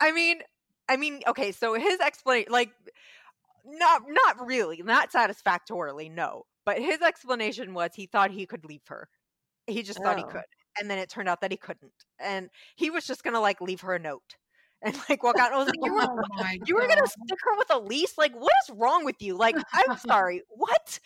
[0.00, 0.42] I mean,
[0.88, 2.70] I mean, okay, so his explanation, like,
[3.64, 6.44] not not really, not satisfactorily, no.
[6.66, 9.08] But his explanation was he thought he could leave her.
[9.66, 10.26] He just thought he Oh.
[10.26, 10.44] could,
[10.78, 13.82] and then it turned out that he couldn't, and he was just gonna like leave
[13.82, 14.36] her a note
[14.82, 15.48] and like walk out.
[15.48, 16.24] And I was like, you were Oh
[16.66, 18.18] you were gonna stick her with a lease?
[18.18, 19.36] Like, what is wrong with you?
[19.36, 21.00] Like, I'm sorry, what?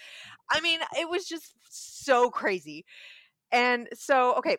[0.50, 2.84] I mean, it was just so crazy.
[3.52, 4.56] And so, okay,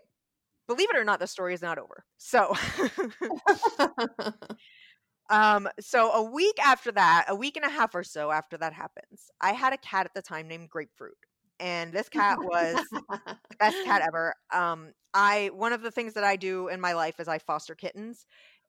[0.72, 2.06] believe it or not, the story is not over.
[2.18, 2.56] So,
[5.30, 8.74] um, so a week after that, a week and a half or so after that
[8.74, 11.18] happens, I had a cat at the time named Grapefruit.
[11.60, 14.34] And this cat was the best cat ever.
[14.52, 17.76] Um, I one of the things that I do in my life is I foster
[17.76, 18.26] kittens,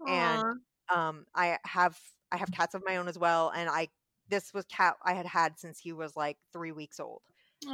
[0.06, 0.42] and
[0.94, 1.98] um, I have
[2.30, 3.88] I have cats of my own as well, and I
[4.28, 7.22] this was cat I had had since he was like three weeks old,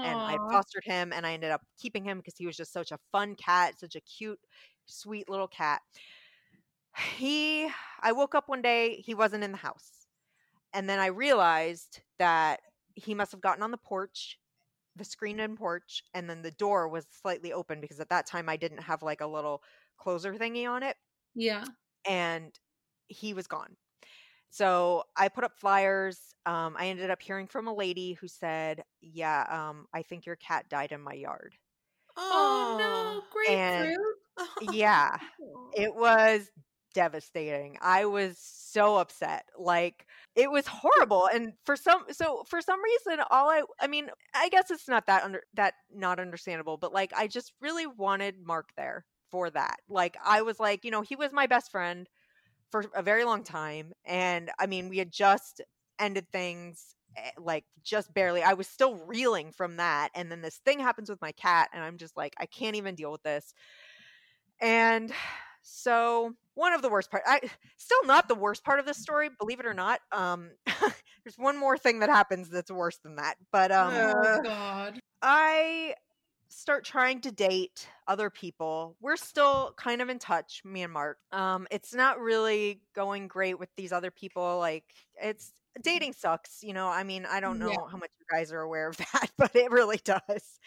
[0.03, 2.93] and I fostered him, and I ended up keeping him because he was just such
[2.93, 4.41] a fun cat, such a cute,
[4.87, 5.83] sweet little cat.
[7.17, 7.71] He,
[8.01, 10.07] I woke up one day, he wasn't in the house,
[10.73, 12.63] and then I realized that
[12.95, 14.39] he must have gotten on the porch
[14.97, 18.49] the screened in porch and then the door was slightly open because at that time
[18.49, 19.63] I didn't have like a little
[19.99, 20.97] closer thingy on it
[21.35, 21.65] Yeah.
[22.05, 22.59] and
[23.09, 23.77] he was gone.
[24.51, 26.19] So I put up flyers.
[26.47, 30.37] Um, I ended up hearing from a lady who said, "Yeah, um, I think your
[30.37, 31.57] cat died in my yard."
[32.17, 34.17] Oh no, And- grapefruit.
[34.73, 35.19] Yeah,
[35.75, 36.49] it was
[36.95, 37.77] devastating.
[37.81, 39.45] I was so upset.
[39.59, 41.29] Like it was horrible.
[41.33, 45.07] And for some so for some reason all I I mean, I guess it's not
[45.07, 49.77] that under that not understandable, but like I just really wanted Mark there for that.
[49.89, 52.09] Like I was like, you know, he was my best friend
[52.71, 55.61] for a very long time and I mean, we had just
[55.99, 58.43] ended things eh, like just barely.
[58.43, 61.83] I was still reeling from that and then this thing happens with my cat and
[61.83, 63.55] I'm just like I can't even deal with this.
[64.61, 65.13] And
[65.63, 67.41] so one of the worst part I
[67.77, 70.01] still not the worst part of this story, believe it or not.
[70.13, 73.37] Um there's one more thing that happens that's worse than that.
[73.53, 75.01] But um oh God.
[75.23, 75.95] I
[76.49, 78.97] start trying to date other people.
[79.01, 81.19] We're still kind of in touch, me and Mark.
[81.33, 84.59] Um, it's not really going great with these other people.
[84.59, 84.85] Like
[85.23, 86.89] it's dating sucks, you know.
[86.89, 87.77] I mean, I don't know Yeah.
[87.91, 90.59] how much you guys are aware of that, but it really does.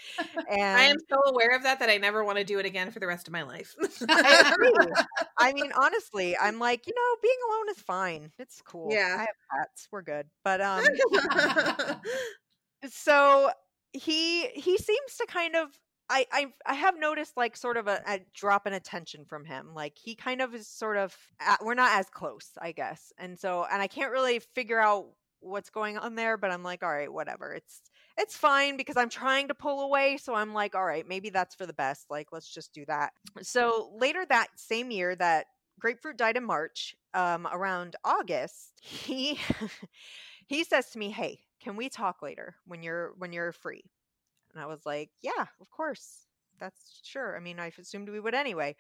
[0.47, 2.91] And I am so aware of that that I never want to do it again
[2.91, 3.75] for the rest of my life.
[4.13, 4.91] I agree.
[5.37, 8.31] I mean, honestly, I'm like, you know, being alone is fine.
[8.39, 8.91] It's cool.
[8.91, 9.15] Yeah.
[9.17, 9.87] I have cats.
[9.91, 10.27] We're good.
[10.43, 11.01] But um
[12.89, 13.51] so
[13.93, 15.69] he he seems to kind of
[16.09, 19.73] I, I I have noticed like sort of a, a drop in attention from him.
[19.73, 23.13] Like he kind of is sort of at, we're not as close, I guess.
[23.17, 25.07] And so and I can't really figure out
[25.39, 27.53] what's going on there, but I'm like, all right, whatever.
[27.53, 27.81] It's
[28.17, 31.55] it's fine because I'm trying to pull away, so I'm like, all right, maybe that's
[31.55, 32.07] for the best.
[32.09, 33.13] Like let's just do that.
[33.41, 35.45] So later that same year that
[35.79, 39.39] Grapefruit died in March, um around August, he
[40.47, 43.83] he says to me, "Hey, can we talk later when you're when you're free?"
[44.53, 46.27] And I was like, "Yeah, of course.
[46.59, 47.35] That's sure.
[47.35, 48.75] I mean, I assumed we would anyway."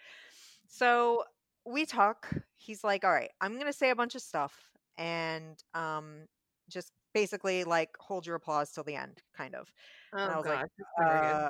[0.67, 1.23] So
[1.65, 2.29] we talk.
[2.57, 6.27] He's like, "All right, I'm gonna say a bunch of stuff, and um,
[6.69, 9.71] just basically like hold your applause till the end, kind of."
[10.13, 10.49] oh I was god.
[10.49, 11.41] like, that's never good.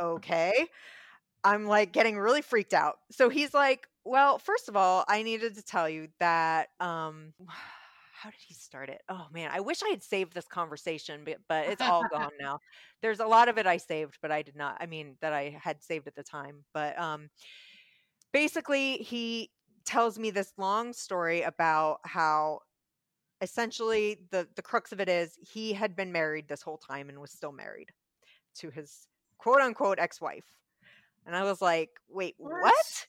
[0.00, 0.66] uh, okay.
[1.44, 2.98] I'm like getting really freaked out.
[3.10, 7.32] So he's like, well, first of all, I needed to tell you that um
[8.18, 9.00] how did he start it?
[9.08, 12.58] Oh man, I wish I had saved this conversation, but, but it's all gone now.
[13.00, 14.76] There's a lot of it I saved, but I did not.
[14.80, 16.64] I mean, that I had saved at the time.
[16.74, 17.30] But um
[18.32, 19.50] basically he
[19.84, 22.60] tells me this long story about how
[23.40, 27.20] essentially the the crux of it is he had been married this whole time and
[27.20, 27.90] was still married
[28.56, 29.06] to his
[29.38, 30.46] quote unquote ex-wife.
[31.26, 32.62] And I was like, "Wait, What?
[32.62, 33.06] what?"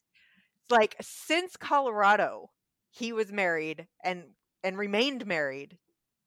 [0.70, 2.52] Like since Colorado,
[2.92, 4.24] he was married and
[4.64, 5.78] and remained married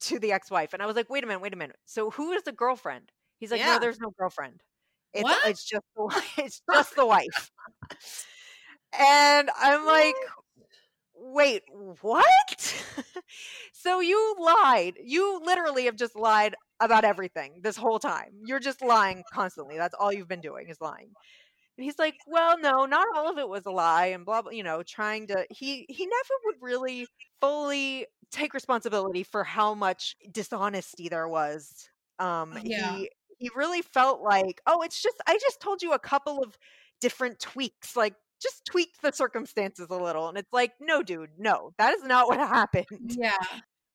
[0.02, 0.72] to the ex-wife.
[0.74, 1.76] And I was like, "Wait a minute, wait a minute.
[1.86, 3.74] So who is the girlfriend?" He's like, Yeah.
[3.74, 4.62] "No, there's no girlfriend.
[5.14, 5.46] It's What?
[5.46, 7.50] it's just the, it's just the wife."
[8.98, 10.14] And I'm like,
[11.14, 11.62] wait,
[12.00, 12.84] what?
[13.72, 14.94] so you lied.
[15.02, 18.32] You literally have just lied about everything this whole time.
[18.44, 19.76] You're just lying constantly.
[19.76, 21.14] That's all you've been doing is lying.
[21.78, 24.52] And he's like, well, no, not all of it was a lie and blah blah,
[24.52, 27.06] you know, trying to he he never would really
[27.40, 31.88] fully take responsibility for how much dishonesty there was.
[32.18, 33.00] Um Yeah.
[33.00, 36.56] he he really felt like, oh, it's just I just told you a couple of
[37.00, 40.28] different tweaks, like just tweaked the circumstances a little.
[40.28, 43.16] And it's like, no, dude, no, that is not what happened.
[43.16, 43.36] Yeah.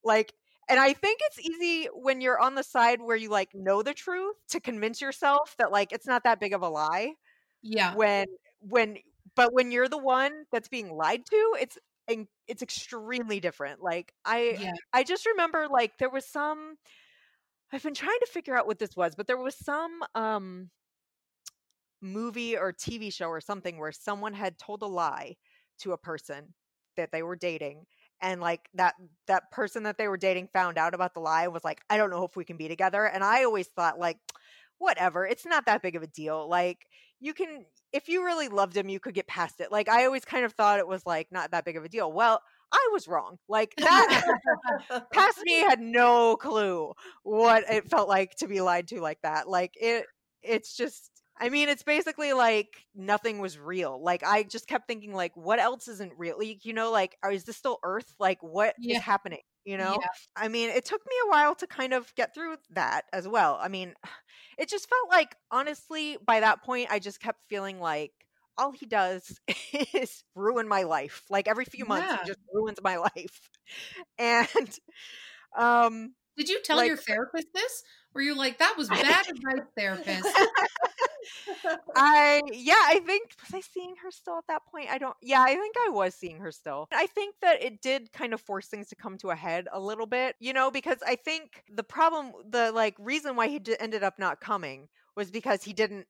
[0.04, 0.32] Like,
[0.68, 3.94] and I think it's easy when you're on the side where you like know the
[3.94, 7.14] truth to convince yourself that like it's not that big of a lie.
[7.62, 7.94] Yeah.
[7.94, 8.26] When,
[8.60, 8.98] when,
[9.34, 11.78] but when you're the one that's being lied to, it's,
[12.46, 13.82] it's extremely different.
[13.82, 14.72] Like, I, Yeah.
[14.92, 16.76] I just remember like there was some,
[17.72, 20.70] I've been trying to figure out what this was, but there was some, um,
[22.00, 25.36] movie or TV show or something where someone had told a lie
[25.80, 26.54] to a person
[26.96, 27.84] that they were dating
[28.20, 28.94] and like that
[29.26, 31.96] that person that they were dating found out about the lie and was like I
[31.96, 34.18] don't know if we can be together and I always thought like
[34.78, 36.86] whatever it's not that big of a deal like
[37.20, 40.24] you can if you really loved him you could get past it like I always
[40.24, 42.40] kind of thought it was like not that big of a deal well
[42.72, 44.22] I was wrong like that
[45.12, 46.92] past me had no clue
[47.22, 50.06] what it felt like to be lied to like that like it
[50.42, 51.10] it's just
[51.40, 54.02] I mean, it's basically like nothing was real.
[54.02, 56.36] Like I just kept thinking, like, what else isn't real?
[56.36, 58.12] Like, you know, like, is this still Earth?
[58.18, 59.00] Like, what is Yeah.
[59.00, 59.42] happening?
[59.68, 59.98] You know?
[60.00, 60.06] Yeah.
[60.34, 63.58] I mean, it took me a while to kind of get through that as well.
[63.60, 63.92] I mean,
[64.58, 68.12] it just felt like, honestly, by that point, I just kept feeling like
[68.56, 69.38] all he does
[69.94, 71.24] is ruin my life.
[71.28, 72.18] Like every few months, Yeah.
[72.22, 73.50] he just ruins my life.
[74.18, 74.78] And,
[75.56, 77.82] um, Did you tell Like- your therapist this?
[78.14, 80.26] Were you like, that was bad advice, therapist?
[81.96, 84.88] I yeah, I think was I seeing her still at that point?
[84.90, 86.88] I don't yeah, I think I was seeing her still.
[86.92, 89.80] I think that it did kind of force things to come to a head a
[89.80, 93.76] little bit, you know, because I think the problem the like reason why he d-
[93.80, 96.06] ended up not coming was because he didn't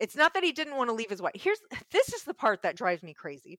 [0.00, 1.32] it's not that he didn't want to leave his wife.
[1.34, 1.60] Here's
[1.92, 3.58] this is the part that drives me crazy.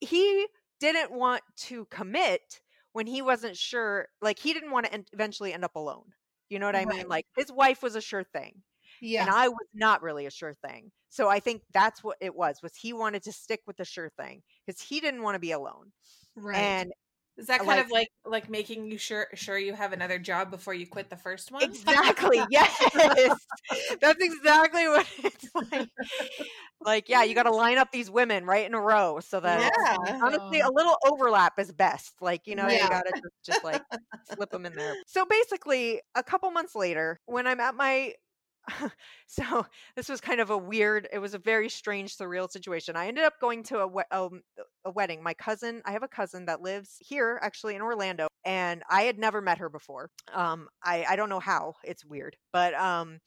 [0.00, 0.46] He
[0.80, 2.60] didn't want to commit
[2.92, 6.12] when he wasn't sure like he didn't want to en- eventually end up alone.
[6.50, 7.08] You know what I mean?
[7.08, 8.62] Like his wife was a sure thing
[9.02, 9.22] yeah.
[9.22, 10.90] and I was not really a sure thing.
[11.10, 12.62] So I think that's what it was.
[12.62, 15.52] Was he wanted to stick with the sure thing because he didn't want to be
[15.52, 15.92] alone.
[16.36, 16.56] right.
[16.56, 16.92] And
[17.36, 20.50] Is that kind Like- of like like making you sure sure you have another job
[20.50, 21.62] before you quit the first one?
[21.62, 22.72] exactly, yes,
[24.00, 25.88] that's exactly what it's like.
[26.84, 29.72] Like, yeah, you got to line up these women right in a row so that
[30.06, 30.18] Yeah.
[30.22, 32.14] honestly a little overlap is best.
[32.20, 33.82] Like, you know, you got to just, just like
[34.34, 34.94] slip them in there.
[35.06, 38.12] So basically, a couple months later, when I'm at my
[39.26, 42.96] so this was kind of a weird it was a very strange surreal situation.
[42.96, 44.42] I ended up going to a, we- um,
[44.84, 45.22] a wedding.
[45.22, 49.18] My cousin i have a cousin that lives here actually in orlando and i had
[49.18, 50.10] never met her before.
[50.32, 53.18] Um i i don't know how it's weird but um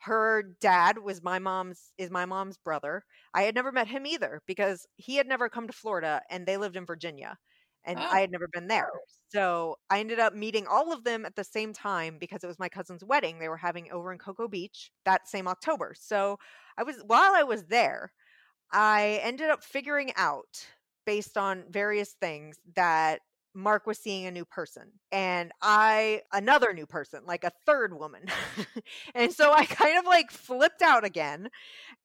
[0.00, 3.04] her dad was my mom's is my mom's brother.
[3.34, 6.56] I had never met him either because he had never come to florida and they
[6.56, 7.38] lived in virginia
[7.84, 8.08] and Oh.
[8.10, 8.90] i had never been there
[9.30, 12.58] so I ended up meeting all of them at the same time because it was
[12.58, 15.94] my cousin's wedding they were having over in Cocoa Beach that same October.
[15.98, 16.38] So
[16.76, 18.12] I was while I was there,
[18.72, 20.66] I ended up figuring out
[21.06, 23.20] based on various things that
[23.54, 28.22] Mark was seeing a new person and I another new person, like a third woman.
[29.14, 31.50] and so I kind of like flipped out again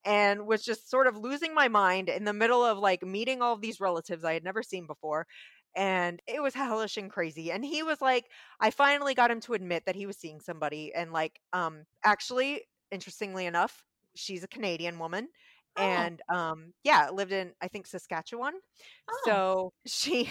[0.03, 3.53] and was just sort of losing my mind in the middle of like meeting all
[3.53, 5.27] of these relatives I had never seen before
[5.75, 8.25] and it was hellish and crazy and he was like
[8.59, 12.61] i finally got him to admit that he was seeing somebody and like um actually
[12.91, 13.83] interestingly enough
[14.15, 15.27] she's a canadian woman
[15.77, 15.81] Oh.
[15.83, 18.53] and um yeah lived in i think saskatchewan
[19.09, 19.21] Oh.
[19.25, 20.29] so she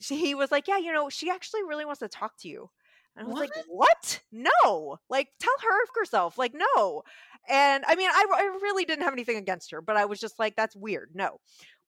[0.00, 2.68] she he was like yeah you know she actually really wants to talk to you
[3.16, 4.20] and I was like, what?
[4.32, 4.98] No.
[5.08, 6.36] Like, tell her herself.
[6.36, 7.04] Like, no.
[7.48, 10.40] And I mean, I, I really didn't have anything against her, but I was just
[10.40, 11.10] like, that's weird.
[11.14, 11.38] No.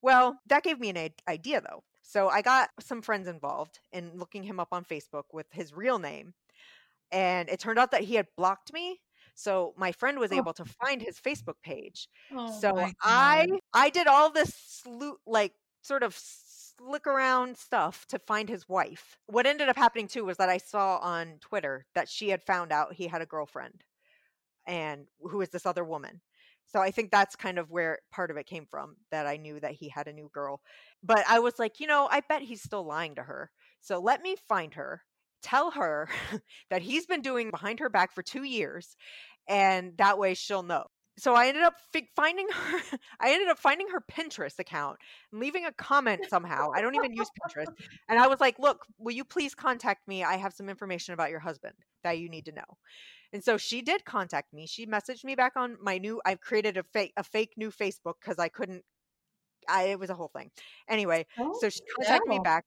[0.01, 1.83] Well, that gave me an idea though.
[2.07, 5.99] So I got some friends involved in looking him up on Facebook with his real
[5.99, 6.33] name.
[7.11, 9.01] And it turned out that he had blocked me.
[9.35, 10.37] So my friend was Oh.
[10.37, 12.07] able to find his Facebook page.
[12.31, 14.83] Oh so I I did all this
[15.25, 19.17] like sort of slick around stuff to find his wife.
[19.27, 22.71] What ended up happening too was that I saw on Twitter that she had found
[22.71, 23.83] out he had a girlfriend
[24.65, 26.21] and who is this other woman.
[26.67, 29.59] So I think that's kind of where part of it came from that I knew
[29.59, 30.61] that he had a new girl.
[31.03, 33.51] But I was like, you know, I bet he's still lying to her.
[33.81, 35.03] So let me find her,
[35.41, 36.09] tell her
[36.69, 38.95] that he's been doing behind her back for 2 years
[39.47, 40.85] and that way she'll know.
[41.19, 42.79] So I ended up fi- finding her
[43.19, 44.99] I ended up finding her Pinterest account
[45.31, 46.69] and leaving a comment somehow.
[46.75, 47.69] I don't even use Pinterest.
[48.09, 50.23] And I was like, "Look, will you please contact me?
[50.23, 52.77] I have some information about your husband that you need to know."
[53.37, 54.65] And so she did contact me.
[54.65, 58.15] She messaged me back on my new I've created a fake a fake new Facebook
[58.19, 58.83] cuz I couldn't
[59.69, 60.51] I it was a whole thing.
[60.87, 62.47] Anyway, Oh, so she contacted me yeah.
[62.51, 62.65] back.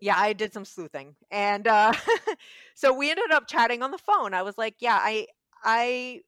[0.00, 1.16] Yeah, I did some sleuthing.
[1.30, 1.92] And uh
[2.74, 4.34] so we ended up chatting on the phone.
[4.34, 5.26] I was like, "Yeah, I
[5.64, 6.22] I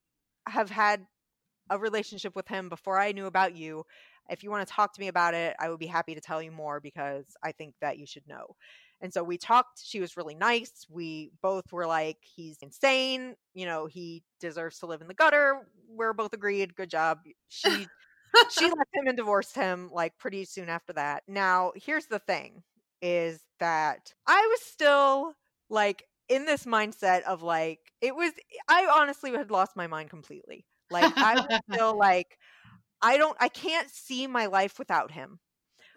[0.48, 1.06] have had
[1.70, 3.84] a relationship with him before I knew about you.
[4.30, 6.42] If you want to talk to me about it, I would be happy to tell
[6.42, 8.56] you more because I think that you should know."
[9.00, 9.80] And so we talked.
[9.82, 10.86] She was really nice.
[10.90, 13.34] We both were like, he's insane.
[13.54, 15.66] You know, he deserves to live in the gutter.
[15.88, 16.74] We're both agreed.
[16.76, 17.20] Good job.
[17.48, 17.86] She
[18.50, 21.22] she left him and divorced him like pretty soon after that.
[21.28, 22.62] Now, here's the thing
[23.02, 25.34] is that I was still
[25.70, 28.32] like in this mindset of like it was
[28.68, 30.66] I honestly had lost my mind completely.
[30.90, 32.38] Like I was still like
[33.02, 35.40] I don't I can't see my life without him.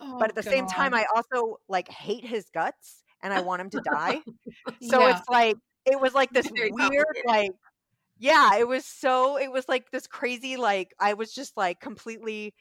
[0.05, 3.61] Oh, But at the same time I also like hate his guts and I want
[3.61, 4.19] him to die.
[4.81, 5.17] So Yeah.
[5.17, 7.51] it's like it was like this Very weird like
[8.19, 12.53] yeah, it was so it was like this crazy like I was just like completely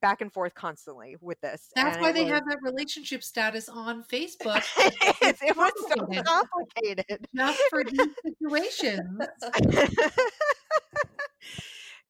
[0.00, 1.68] back and forth constantly with this.
[1.76, 5.94] That's and why they was- have that relationship status on Facebook, it, it was so
[5.96, 6.24] complicated.
[6.26, 7.26] complicated.
[7.36, 9.20] just for these situations.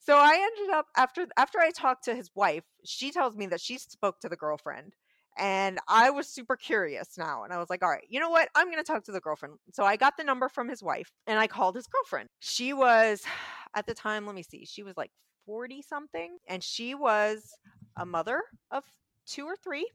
[0.01, 3.61] So I ended up after after I talked to his wife, she tells me that
[3.61, 4.95] she spoke to the girlfriend.
[5.39, 7.45] And I was super curious now.
[7.45, 8.49] And I was like, all right, you know what?
[8.55, 9.55] I'm going to talk to the girlfriend.
[9.73, 12.29] So I got the number from his wife and I called his girlfriend.
[12.41, 13.23] She was,
[13.75, 15.13] at the time, let me see, she was like
[15.47, 16.37] 40 something.
[16.49, 17.55] And she was
[17.97, 18.85] a mother of
[19.27, 19.89] two or three,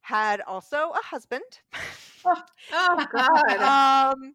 [0.00, 1.44] had also a husband.
[2.24, 4.14] Oh God.
[4.14, 4.34] um,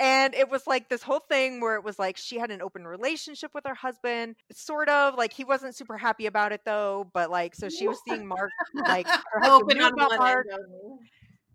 [0.00, 2.86] and it was like this whole thing where it was like she had an open
[2.86, 7.10] relationship with her husband, sort of like he wasn't super happy about it though.
[7.14, 8.50] But like, so she was seeing Mark,
[8.88, 9.06] like
[9.44, 10.46] Open on about Mark.
[10.52, 10.62] end.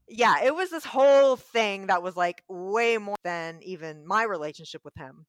[0.07, 4.81] Yeah, it was this whole thing that was like way more than even my relationship
[4.83, 5.25] with him.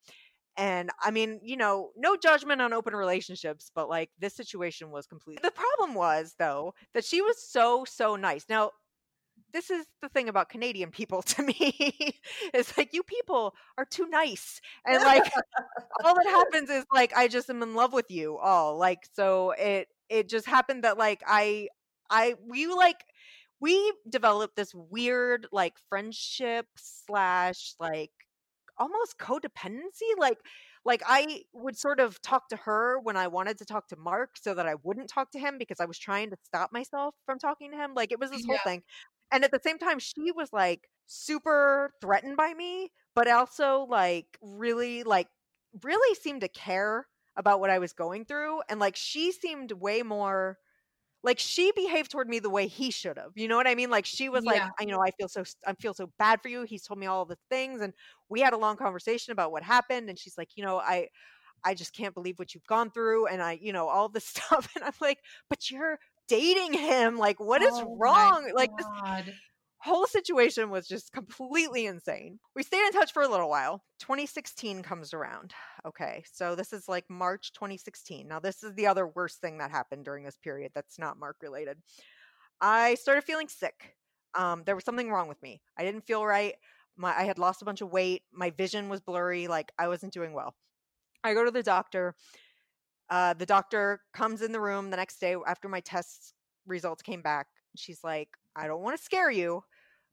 [0.57, 5.07] And I mean, you know, no judgment on open relationships, but like this situation was
[5.07, 5.41] completely.
[5.43, 8.45] The problem was, though, that she was so, so nice.
[8.49, 8.71] Now,
[9.53, 12.19] this is the thing about Canadian people to me.
[12.55, 14.61] it's like you people are too nice.
[14.87, 15.31] And like
[16.05, 18.79] all that happens is like I just am in love with you all.
[18.79, 21.69] Like so it it just happened that like I
[22.11, 23.05] I we like
[23.61, 28.11] we developed this weird like friendship slash like
[28.79, 30.39] almost codependency like
[30.85, 34.31] like i would sort of talk to her when i wanted to talk to mark
[34.41, 37.39] so that i wouldn't talk to him because i was trying to stop myself from
[37.39, 38.83] talking to him like it was this whole thing
[39.33, 44.39] and at the same time she was like super threatened by me but also like
[44.43, 45.29] really like
[45.83, 47.07] really seemed to care
[47.37, 50.59] about what i was going through and like she seemed way more
[51.23, 53.91] like she behaved toward me the way he should have you know what i mean
[53.91, 54.71] like she was like Yeah.
[54.79, 57.07] "I- you know i feel so i feel so bad for you he's told me
[57.07, 57.93] all the things and
[58.29, 61.09] we had a long conversation about what happened and she's like you know i
[61.65, 64.69] i just can't believe what you've gone through and i you know all this stuff
[64.77, 65.19] and i'm like
[65.51, 65.99] but you're
[66.31, 68.87] dating him like what is Oh wrong like this
[69.81, 72.39] whole situation was just completely insane.
[72.55, 73.83] We stayed in touch for a little while.
[74.01, 75.55] 2016 comes around.
[75.87, 78.29] Okay, so this is like March 2016.
[78.29, 81.37] Now, this is the other worst thing that happened during this period that's not Mark
[81.43, 81.79] related.
[82.61, 83.97] I started feeling sick.
[84.35, 85.63] Um, there was something wrong with me.
[85.79, 86.55] I didn't feel right.
[86.97, 88.23] My, I had lost a bunch of weight.
[88.33, 89.49] My vision was blurry.
[89.49, 90.55] Like I wasn't doing well.
[91.25, 92.15] I go to the doctor.
[93.11, 96.33] Uh, the doctor comes in the room the next day after my test
[96.67, 97.49] results came back.
[97.77, 99.63] She's like, I don't want to scare you,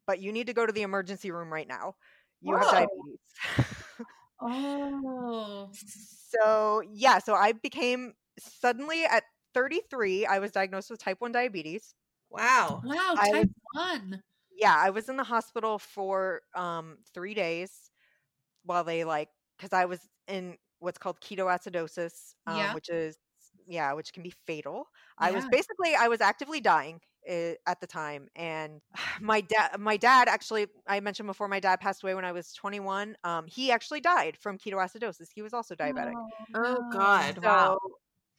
[0.08, 1.96] but you need to go to the emergency room right now.
[2.42, 3.20] You have diabetes.
[4.40, 5.70] Oh.
[5.74, 9.24] so, yeah, so I became suddenly at
[9.54, 11.96] 33, I was diagnosed with type 1 diabetes.
[12.30, 12.82] Wow.
[12.86, 14.22] Wow, I type one.
[14.56, 17.90] Yeah, I was in the hospital for um 3 days
[18.64, 19.30] while they like
[19.60, 22.74] cuz I was in what's called ketoacidosis, um, Yeah.
[22.74, 23.18] which is
[23.70, 24.88] yeah, which can be fatal.
[25.18, 28.82] I was basically I was actively dying uh, at the time and
[29.22, 32.54] my dad my dad actually I mentioned before my dad passed away when I was
[32.54, 33.18] 21.
[33.24, 35.28] Um he actually died from ketoacidosis.
[35.34, 36.14] He was also diabetic.
[36.54, 36.90] Oh no.
[36.92, 37.44] God.
[37.44, 37.80] Wow.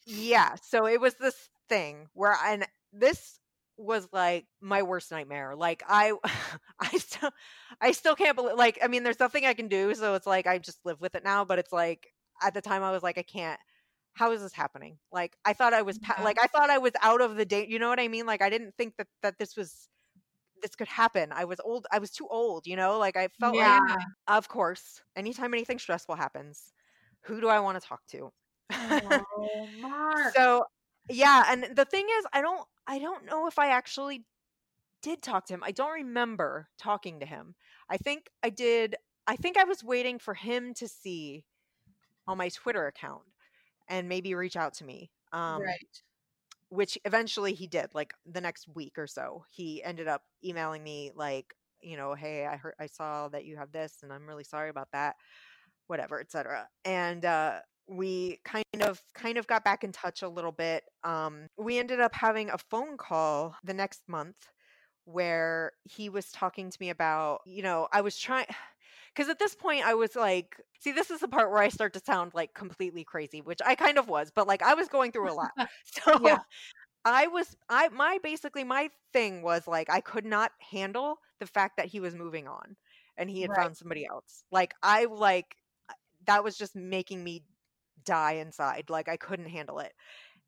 [0.07, 3.41] Yeah, so it was this thing where and this
[3.77, 5.55] was like my worst nightmare.
[5.55, 6.15] Like I
[6.81, 7.31] I still
[7.81, 10.47] I still can't believe like I mean there's nothing I can do, so it's like
[10.47, 12.13] I just live with it now, but it's like
[12.43, 13.61] at the time I was like I can't
[14.15, 14.99] how is this happening?
[15.13, 17.69] Like I thought I was pa- like I thought I was out of the date,
[17.69, 18.27] you know what I mean?
[18.27, 19.89] Like I didn't think that that this was
[20.63, 21.33] this could happen.
[21.33, 21.87] I was old.
[21.93, 22.99] I was too old, you know?
[22.99, 23.79] Like I felt Yeah.
[23.79, 23.85] like
[24.29, 26.73] of course, anytime anything stressful happens,
[27.23, 28.33] who do I want to talk to?
[28.81, 29.25] Oh,
[30.15, 30.65] so
[31.09, 34.27] yeah and the thing is i don't i don't know if i actually
[35.03, 37.55] did talk to him i don't remember talking to him
[37.91, 41.45] i think i did i think i was waiting for him to see
[42.29, 43.23] on my twitter account
[43.89, 46.03] and maybe reach out to me um right.
[46.69, 51.11] which eventually he did like the next week or so he ended up emailing me
[51.15, 54.45] like you know hey i heard i saw that you have this and i'm really
[54.45, 55.17] sorry about that
[55.87, 57.59] whatever etc and uh
[57.89, 62.01] we kind of kind of got back in touch a little bit um we ended
[62.01, 64.37] up having a phone call the next month
[65.05, 68.47] where he was talking to me about you know i was trying
[69.19, 71.93] because at this point i was like see this is the part where i start
[71.93, 75.13] to sound like completely crazy which i kind of was but like i was going
[75.13, 75.53] through a lot
[75.85, 76.43] so Yeah.
[77.05, 81.77] i was i my basically my thing was like i could not handle the fact
[81.77, 82.77] that he was moving on
[83.17, 83.61] and he had Right.
[83.61, 85.57] found somebody else like i like
[86.27, 87.45] that was just making me
[88.05, 89.93] die inside like i couldn't handle it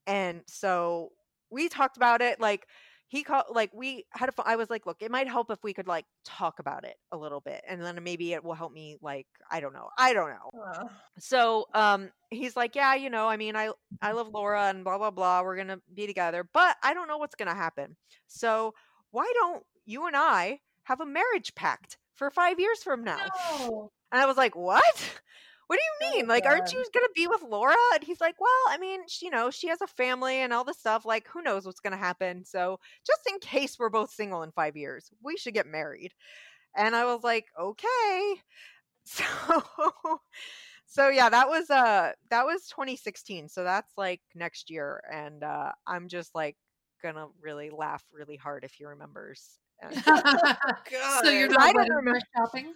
[0.07, 1.11] and so
[1.51, 2.69] we talked about it like
[3.11, 5.75] he called like we had a i was like look it might help if we
[5.75, 8.97] could like talk about it a little bit and then maybe it will help me
[9.03, 10.89] like i don't know i don't know.
[11.19, 14.97] So um he's like yeah you know i mean i i love laura and blah
[14.97, 17.97] blah blah we're gonna be together but i don't know what's gonna happen.
[18.29, 18.75] So
[19.11, 23.19] why don't you and i have a marriage pact for five years from now?
[23.59, 23.91] No.
[24.13, 25.21] and I was like, what?
[25.71, 26.27] What do you mean?
[26.27, 27.77] Like, aren't you gonna be with Laura?
[27.95, 30.65] And he's like, Well, I mean, she, you know, she has a family and all
[30.65, 31.05] this stuff.
[31.07, 32.45] Like, who knows what's gonna happen?
[32.45, 36.13] So, just in case we're both single in five years, we should get married.
[36.77, 38.35] And I was like, Okay.
[39.05, 39.25] So,
[40.87, 43.49] so yeah, that was uh that was 2016.
[43.49, 46.57] So that's like next year, and uh I'm just like
[47.01, 49.61] gonna really laugh really hard if he remembers.
[51.23, 52.75] So you're not wedding remember- shopping?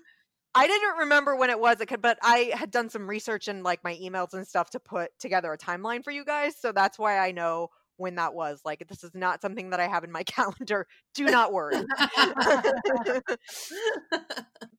[0.55, 3.63] I didn't remember when it was, it could- but I had done some research in
[3.63, 6.55] like my emails and stuff to put together a timeline for you guys.
[6.59, 8.61] So that's why I know when that was.
[8.65, 10.87] Like, this is not something that I have in my calendar.
[11.15, 11.77] Do not worry.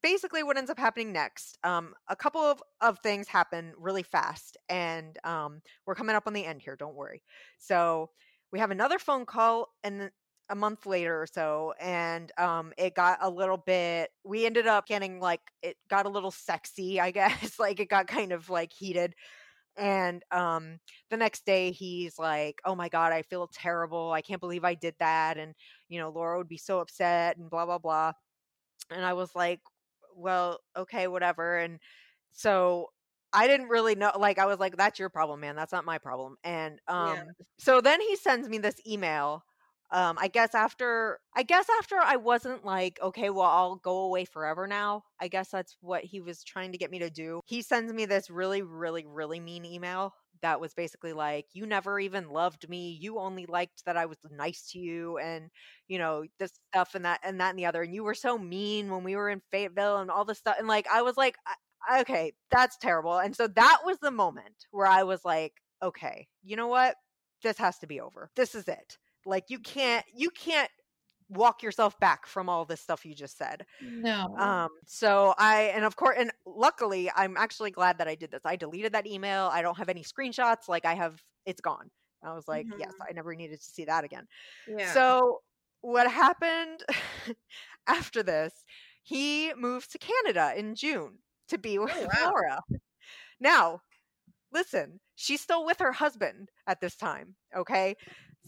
[0.02, 4.56] Basically, what ends up happening next, um, a couple of, of things happen really fast,
[4.68, 6.76] and um, we're coming up on the end here.
[6.76, 7.22] Don't worry.
[7.58, 8.10] So
[8.52, 10.10] we have another phone call, and
[10.48, 14.86] a month later or so and um it got a little bit we ended up
[14.86, 18.72] getting like it got a little sexy i guess like it got kind of like
[18.72, 19.14] heated
[19.76, 20.78] and um
[21.10, 24.74] the next day he's like oh my god i feel terrible i can't believe i
[24.74, 25.54] did that and
[25.88, 28.12] you know laura would be so upset and blah blah blah
[28.90, 29.60] and i was like
[30.16, 31.78] well okay whatever and
[32.32, 32.88] so
[33.32, 35.98] i didn't really know like i was like that's your problem man that's not my
[35.98, 37.46] problem and um Yeah.
[37.58, 39.44] so then he sends me this email
[39.90, 44.24] um i guess after i guess after i wasn't like okay well i'll go away
[44.24, 47.40] forever now i guess that's what he was trying to get me to do.
[47.46, 51.98] He sends me this really really really mean email that was basically like you never
[51.98, 52.98] even loved me.
[53.00, 55.50] You only liked that i was nice to you and
[55.88, 58.36] you know this stuff and that and that and the other and you were so
[58.38, 61.36] mean when we were in fayetteville and all this stuff and like i was like
[62.00, 66.56] okay that's terrible and so that was the moment where i was like okay you
[66.56, 66.94] know what?
[67.42, 68.30] This has to be over.
[68.36, 68.96] This is it
[69.26, 70.70] like you can't you can't
[71.28, 73.66] walk yourself back from all this stuff you just said.
[73.82, 74.36] No.
[74.38, 78.42] um so i and of course and luckily i'm actually glad that i did this.
[78.44, 79.50] I deleted that email.
[79.52, 80.68] I don't have any screenshots.
[80.68, 81.90] Like i have it's gone.
[82.22, 84.26] I was like yes i never needed to see that again.
[84.68, 84.92] Yeah.
[84.92, 85.40] so
[85.80, 86.82] what happened
[87.86, 88.52] after this
[89.02, 91.18] he moved to canada in june
[91.48, 92.32] to be with wow.
[92.32, 92.60] laura.
[93.38, 93.80] Now
[94.52, 97.96] listen she's still with her husband at this time okay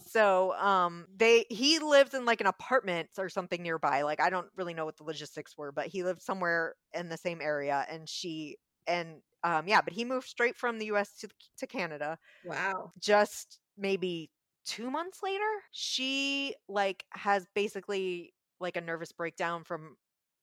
[0.06, 4.48] so um they he lived in like an apartment or something nearby like i don't
[4.56, 8.08] really know what the logistics were but he lived somewhere in the same area and
[8.08, 12.92] she and um yeah but he moved straight from the us to to canada wow.
[13.00, 14.30] just maybe
[14.64, 19.96] two months later she like has basically like a nervous breakdown from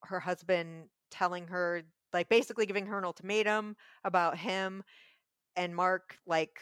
[0.03, 1.83] her husband telling her
[2.13, 4.83] like basically giving her an ultimatum about him
[5.55, 6.59] and mark like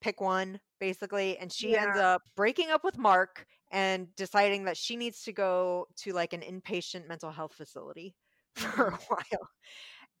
[0.00, 4.96] pick one basically and she ends up breaking up with mark and deciding that she
[4.96, 8.14] needs to go to like an inpatient mental health facility
[8.54, 9.04] for a mm-hmm.
[9.08, 9.48] while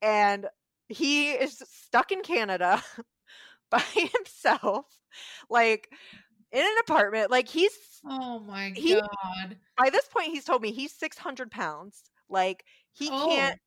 [0.02, 0.46] and
[0.88, 2.82] he is stuck in canada
[3.70, 3.82] by
[4.14, 4.86] himself
[5.50, 5.88] like
[6.52, 7.76] in an apartment like he's
[8.08, 9.56] oh my he- god.
[9.76, 13.26] by this point he's told me he's 600 pounds like he Oh.
[13.28, 13.58] can't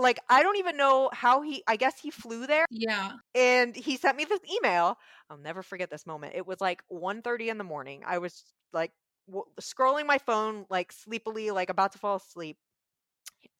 [0.00, 3.12] like i don't even know how he i guess he flew there Yeah.
[3.34, 4.96] and he sent me this email.
[5.30, 6.34] I'll never forget this moment.
[6.36, 8.02] It was like 1.30 in the morning.
[8.06, 8.42] I was
[8.72, 8.92] like
[9.28, 12.56] w- scrolling my phone like sleepily like about to fall asleep.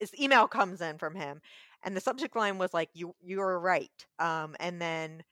[0.00, 1.40] This email comes in from him
[1.82, 3.90] and the subject line was like you you were right.
[4.18, 5.22] Um and then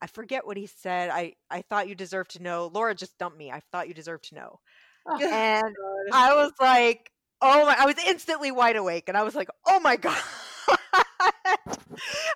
[0.00, 1.10] i forget what he said.
[1.10, 2.70] I i thought you deserved to know.
[2.72, 3.50] Laura just dumped me.
[3.50, 4.60] I thought you deserved to know.
[5.06, 5.74] Oh, and
[6.12, 7.10] I was like,
[7.40, 10.18] oh my, I was instantly wide awake and I was like, oh my God.
[11.66, 11.70] I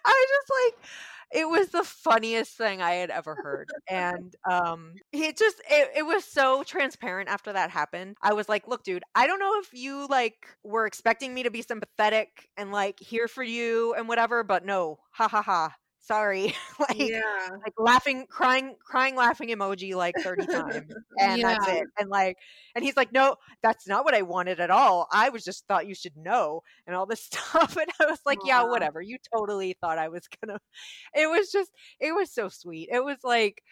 [0.07, 0.91] was just like,
[1.33, 3.73] it was the funniest thing I had ever heard.
[3.89, 8.17] And um it just it, it was so transparent after that happened.
[8.23, 11.51] I was like, look, dude, I don't know if you like were expecting me to
[11.51, 15.75] be sympathetic and like here for you and whatever, but no, ha ha ha.
[16.07, 16.55] Sorry.
[16.79, 17.49] like yeah.
[17.65, 20.95] like laughing, crying, crying, laughing emoji like 30 times.
[21.19, 21.85] And that's it.
[21.99, 22.37] And like,
[22.75, 25.09] and he's like, no, that's not what I wanted at all.
[25.13, 27.77] I was just thought you should know and all this stuff.
[27.77, 29.01] And I was like, yeah, whatever.
[29.01, 30.61] You totally thought I was gonna,
[31.15, 32.89] it was just, it was so sweet.
[32.93, 33.63] It was like,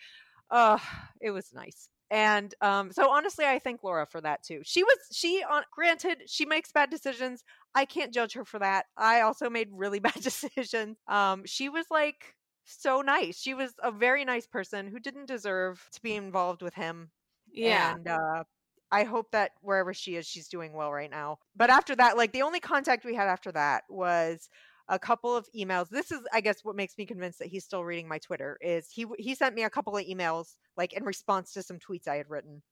[0.51, 0.78] uh,
[1.20, 1.89] it was nice.
[2.11, 4.61] And um, so honestly, I thank Laura for that too.
[4.62, 7.42] She was she on granted she makes bad decisions.
[7.74, 8.86] I can't judge her for that.
[8.96, 10.98] I also made really bad decisions.
[11.09, 12.34] Um, she was like
[12.64, 13.38] so nice.
[13.38, 17.11] She was a very nice person who didn't deserve to be involved with him.
[17.52, 17.94] Yeah.
[17.94, 18.44] And uh,
[18.90, 21.38] I hope that wherever she is, she's doing well right now.
[21.57, 24.48] But after that, like the only contact we had after that was
[24.89, 25.89] a couple of emails.
[25.89, 28.59] This is, I guess, what makes me convinced that he's still reading my Twitter.
[28.61, 32.09] Is he he sent me a couple of emails like in response to some tweets
[32.09, 32.62] I had written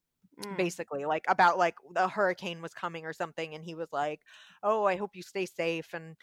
[0.41, 0.57] Mm.
[0.57, 4.23] basically like about like the hurricane was coming or something and he was like
[4.63, 6.17] oh i hope you stay safe and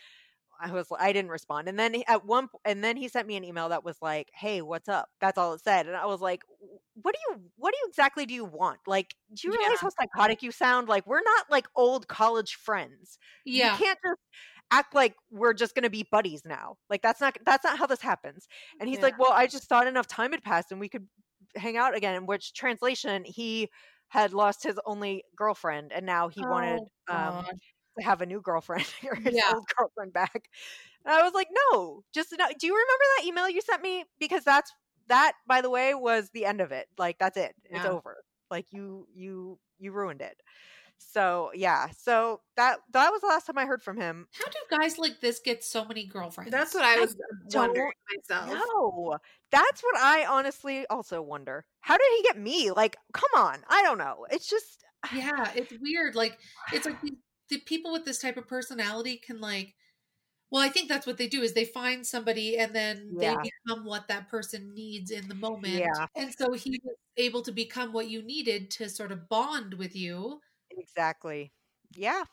[0.62, 1.70] I was I didn't respond.
[1.70, 4.30] And then he- at one and then he sent me an email that was like,
[4.34, 5.88] "Hey, what's up?" That's all it said.
[5.88, 6.44] And I was like,
[6.96, 8.82] "What do you what do you exactly do you want?
[8.86, 9.82] Like, do you realize Yeah.
[9.82, 10.90] how psychotic you sound?
[10.90, 13.18] Like, we're not like old college friends.
[13.46, 13.80] Yeah.
[13.80, 14.20] You can't just
[14.72, 16.78] act like we're just going to be buddies now.
[16.89, 18.47] Like that's not that's not how this happens."
[18.80, 19.03] And he's Yeah.
[19.03, 21.07] like, "Well, I just thought enough time had passed and we could
[21.55, 23.70] hang out again." In which translation, he
[24.09, 27.43] had lost his only girlfriend and now he wanted Oh, um
[27.99, 29.53] to have a new girlfriend or his Yeah.
[29.53, 30.49] old girlfriend back.
[31.05, 32.47] And I was like, no, just no.
[32.59, 34.05] Do you remember that email you sent me?
[34.20, 34.72] Because that's
[35.07, 36.88] that, by the way, was the end of it.
[36.97, 37.55] Like that's it.
[37.65, 38.24] It's over.
[38.51, 40.41] Like you you you ruined it.
[41.00, 41.88] So yeah.
[41.97, 44.28] So that that was the last time I heard from him.
[44.34, 46.52] How do guys like this get so many girlfriends?
[46.52, 47.16] That's what I was
[47.54, 47.91] wondering
[48.30, 48.50] myself.
[48.50, 49.18] No,
[49.52, 51.66] that's what I honestly also wonder.
[51.82, 52.72] How did he get me?
[52.72, 53.60] Like, come on.
[53.70, 54.26] I don't know.
[54.30, 54.84] It's just
[55.16, 56.16] yeah, it's weird.
[56.16, 56.38] Like
[56.74, 57.12] it's like the,
[57.50, 59.76] the people with this type of personality can like
[60.52, 63.36] well, I think that's what they do is they find somebody and then Yeah.
[63.36, 65.76] they become what that person needs in the moment.
[65.76, 66.08] Yeah.
[66.16, 69.95] And so he was able to become what you needed to sort of bond with
[69.95, 70.41] you.
[70.80, 71.52] Exactly.
[71.96, 72.24] Yeah.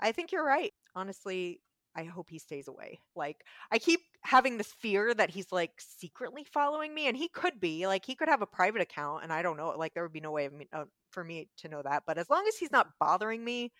[0.00, 0.72] I think you're right.
[0.94, 1.60] Honestly,
[1.96, 3.00] I hope he stays away.
[3.16, 7.60] Like, I keep having this fear that he's like secretly following me, and he could
[7.60, 7.86] be.
[7.86, 9.74] Like, he could have a private account, and I don't know.
[9.76, 12.04] Like, there would be no way of me, uh, for me to know that.
[12.06, 13.72] But as long as he's not bothering me,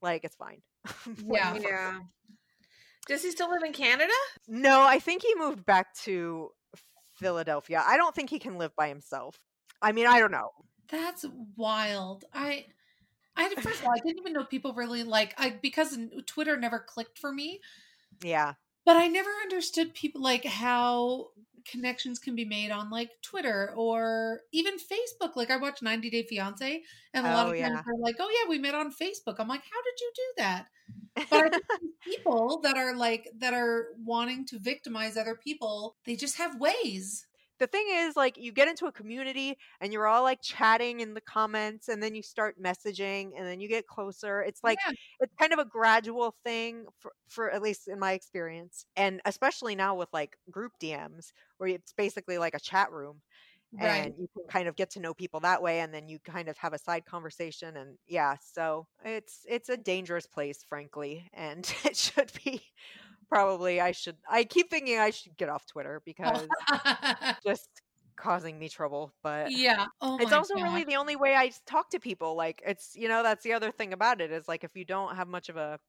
[0.00, 0.62] like, it's fine.
[1.26, 1.54] Yeah.
[1.56, 1.98] Yeah.
[3.06, 4.12] Does he still live in Canada?
[4.46, 6.50] No, I think he moved back to
[7.16, 7.82] Philadelphia.
[7.84, 9.40] I don't think he can live by himself.
[9.80, 10.50] I mean, I don't know.
[10.90, 11.24] That's
[11.56, 12.24] wild.
[12.34, 12.66] I
[13.38, 16.78] I first of all, I didn't even know people really like I because Twitter never
[16.80, 17.60] clicked for me.
[18.22, 18.54] Yeah.
[18.84, 21.28] but I never understood people like how
[21.70, 25.36] connections can be made on like Twitter or even Facebook.
[25.36, 26.82] Like I watched 90 Day Fiance
[27.14, 27.68] and a lot Oh, of yeah.
[27.84, 30.66] they're like, "Oh yeah, we met on Facebook." I'm like, "How did you do that?"
[31.30, 31.60] But
[32.02, 37.27] people that are like that are wanting to victimize other people, they just have ways.
[37.58, 41.14] The thing is like you get into a community and you're all like chatting in
[41.14, 44.92] the comments and then you start messaging and then you get closer it's like Yeah.
[45.20, 49.74] it's kind of a gradual thing for, for at least in my experience and especially
[49.74, 53.20] now with like group dms where it's basically like a chat room
[53.78, 56.48] and you can kind of get to know people that way and then you kind
[56.48, 61.72] of have a side conversation and yeah so it's it's a dangerous place frankly and
[61.84, 62.62] it should be
[63.28, 66.66] probably i should i keep thinking i should get off twitter because
[67.46, 67.82] just
[68.16, 69.86] causing me trouble but yeah.
[70.00, 73.22] Oh it's also really the only way I talk to people like it's you know
[73.22, 75.80] that's the other thing about it is like if you don't have much of a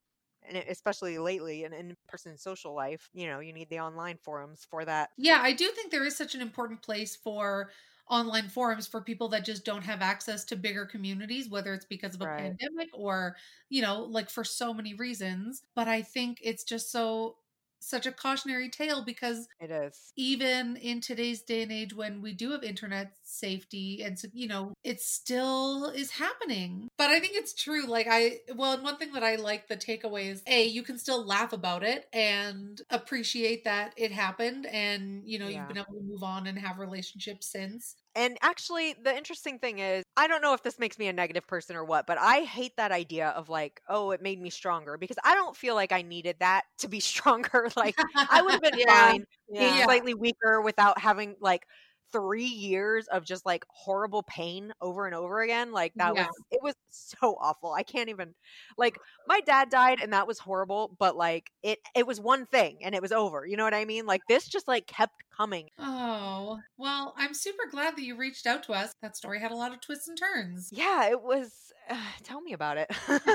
[0.44, 4.86] and especially lately an in-person social life you know you need the online forums for
[4.86, 7.72] that Yeah, I do think there is such an important place for
[8.10, 12.16] online forums for people that just don't have access to bigger communities, whether it's because
[12.16, 12.58] of a Right.
[12.58, 13.36] pandemic or,
[13.70, 15.64] you know, like for so many reasons.
[15.76, 17.39] But I think it's just so
[17.80, 20.12] such a cautionary tale because it is.
[20.18, 24.48] even in today's day and age when we do have internet safety and so you
[24.48, 26.88] know it still is happening.
[26.98, 29.78] But i think it's true like i well and one thing that i like the
[29.78, 35.22] takeaway is a you can still laugh about it and appreciate that it happened and
[35.26, 35.60] you know Yeah.
[35.60, 39.80] you've been able to move on and have relationships since and actually the interesting thing
[39.80, 42.42] is i don't know if this makes me a negative person or what but i
[42.42, 45.92] hate that idea of like oh it made me stronger because i don't feel like
[45.92, 47.98] i needed that to be stronger like
[48.30, 48.88] i would have been Yeah.
[48.88, 49.26] fine
[49.58, 49.86] being Yeah.
[49.86, 51.66] slightly weaker without having like
[52.12, 56.26] three years of just like horrible pain over and over again like that Yeah.
[56.26, 58.34] was it was so awful i can't even
[58.78, 58.98] like
[59.28, 62.96] my dad died and that was horrible but like it it was one thing and
[62.96, 64.06] it was over you know what i mean?
[64.06, 65.70] Like this just like kept coming.
[65.78, 69.56] Oh well i'm super glad that you reached out to us that story had a
[69.56, 70.70] lot of twists and turns.
[70.72, 72.90] Yeah it was uh, tell me about it.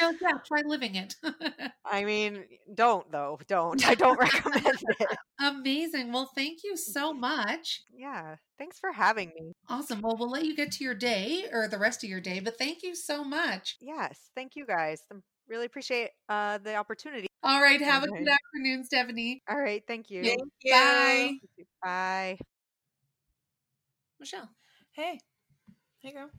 [0.00, 1.14] Yeah try living it.
[1.84, 2.44] I mean
[2.74, 5.18] don't though don't i don't recommend it.
[5.40, 10.00] Amazing well thank you so much yeah thanks for having me Awesome.
[10.02, 12.58] Well, we'll let you get to your day or the rest of your day, but
[12.58, 13.76] thank you so much.
[13.80, 15.16] yes thank you guys I
[15.48, 17.80] really appreciate uh the opportunity All right.
[17.80, 19.42] Have a good afternoon, Stephanie.
[19.48, 20.72] all right thank you Thank you.
[20.72, 21.38] Bye.
[21.82, 22.38] bye
[24.18, 24.50] Michelle,
[24.92, 25.20] Hey.
[26.00, 26.30] Hey, girl.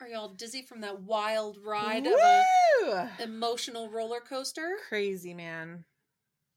[0.00, 2.44] are you all dizzy from that wild ride of a
[2.86, 3.08] Woo!
[3.22, 4.76] emotional roller coaster?
[4.88, 5.84] Crazy, man.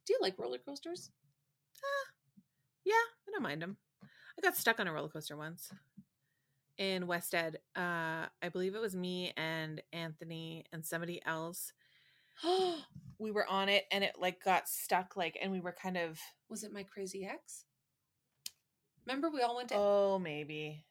[0.07, 1.11] Do you like roller coasters?
[2.85, 3.77] Yeah, I don't mind them.
[4.03, 5.71] I got stuck on a roller coaster once
[6.77, 7.59] in West Ed.
[7.75, 11.71] Uh, I believe it was me and Anthony and somebody else.
[13.19, 16.19] we were on it and it like got stuck like and we were kind of
[16.49, 17.65] Was it my crazy ex?
[19.05, 20.85] Remember we all went to oh maybe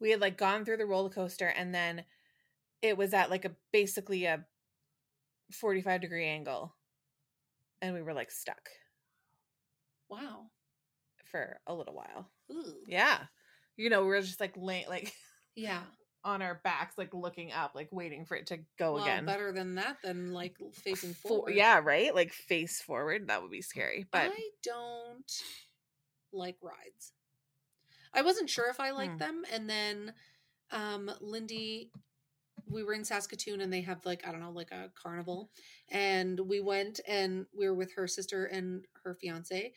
[0.00, 2.04] we had like gone through the roller coaster and then
[2.80, 4.44] it was at like a basically a
[5.52, 6.74] 45 degree angle
[7.82, 8.70] and we were like stuck
[10.08, 10.46] Wow.
[11.30, 12.28] for a little while.
[12.52, 12.74] Ooh.
[12.86, 13.18] Yeah.
[13.76, 15.12] You know, we were just like laying like
[15.56, 15.82] Yeah.
[16.24, 19.26] on our backs, like looking up, like waiting for it to go well, again.
[19.26, 21.54] better than that than like facing For- forward.
[21.54, 22.14] yeah, right?
[22.14, 23.28] Like face forward.
[23.28, 24.06] That would be scary.
[24.10, 25.32] But I don't
[26.32, 27.12] like rides.
[28.12, 29.18] I wasn't sure if I liked Hmm.
[29.18, 30.14] them, and then
[30.70, 31.90] um Lindy,
[32.66, 35.50] we were in Saskatoon, and they have like I don't know, like a carnival,
[35.90, 39.72] and we went and we were with her sister and her fiance,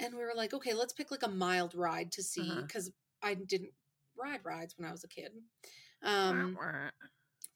[0.00, 2.62] and we were like, okay, let's pick like a mild ride to see Uh-huh.
[2.62, 2.90] because
[3.22, 3.70] I didn't
[4.16, 5.32] ride rides when I was a kid.
[6.02, 6.56] Um,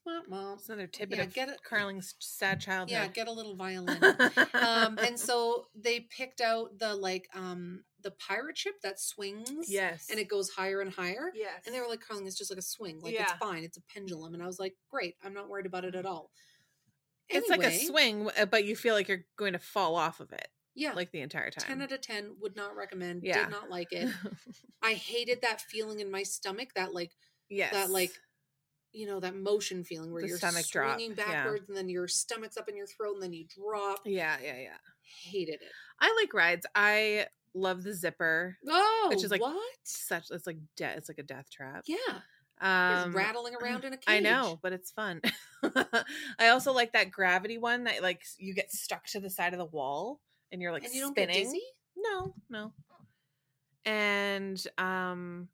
[0.06, 0.52] wah, wah.
[0.54, 2.92] It's another tidbit Yeah, of get it- Carling's sad childhood.
[2.92, 4.02] yeah, get a little violin.
[4.54, 10.08] um and so they picked out the like um the pirate ship that swings yes,
[10.10, 12.58] and it goes higher and higher yes, and they were like carling it's just like
[12.58, 15.48] a swing like it's fine it's a pendulum and i was like great i'm not
[15.48, 16.30] worried about it at all
[17.30, 20.30] it's like a swing, uh, but you feel like you're going to fall off of
[20.32, 21.66] it yeah like the entire time.
[21.66, 23.44] 10 out of 10 would not recommend Yeah.
[23.44, 24.08] did not like it
[24.82, 27.12] i hated that feeling in my stomach that like
[27.48, 28.12] yes, that like
[28.92, 31.24] you know that motion feeling where The you're stomach drop, swinging yeah.
[31.44, 34.56] backwards and then your stomach's up in your throat and then you drop yeah, yeah,
[34.58, 34.76] yeah.
[35.30, 36.66] hated it I like rides.
[36.74, 38.56] I love the zipper.
[38.68, 41.84] oh Which is like- what Such it's like de- it's like a death trap.
[41.86, 41.96] yeah
[42.60, 44.04] Um, You're rattling around in a cage.
[44.08, 45.20] I know, but it's fun.
[46.38, 49.58] I also like that gravity one that like you get stuck to the side of
[49.58, 50.20] the wall
[50.54, 51.60] and you're like and you don't spinning.
[51.96, 52.72] No, no.
[53.84, 55.48] And um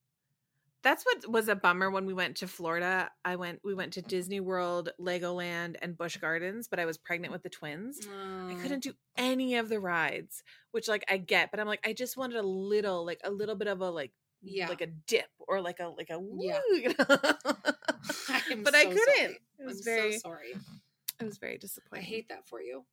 [0.83, 3.11] that's what was a bummer when we went to Florida.
[3.25, 7.33] I went we went to Disney World, Legoland, and Busch Gardens, but I was pregnant
[7.33, 8.01] with the twins.
[8.07, 8.59] I Oh.
[8.63, 12.17] couldn't do any of the rides, which like I get, but I'm like I just
[12.17, 14.13] wanted a little like a little bit of a like
[14.43, 14.69] Yeah.
[14.69, 16.61] like a dip or like a like a woo, Yeah.
[16.73, 16.95] you know?
[18.29, 18.99] I'm but I couldn't.
[19.17, 19.39] sorry.
[19.59, 20.55] It was I'm very so sorry.
[21.21, 22.05] it was very disappointing.
[22.05, 22.85] I hate that for you.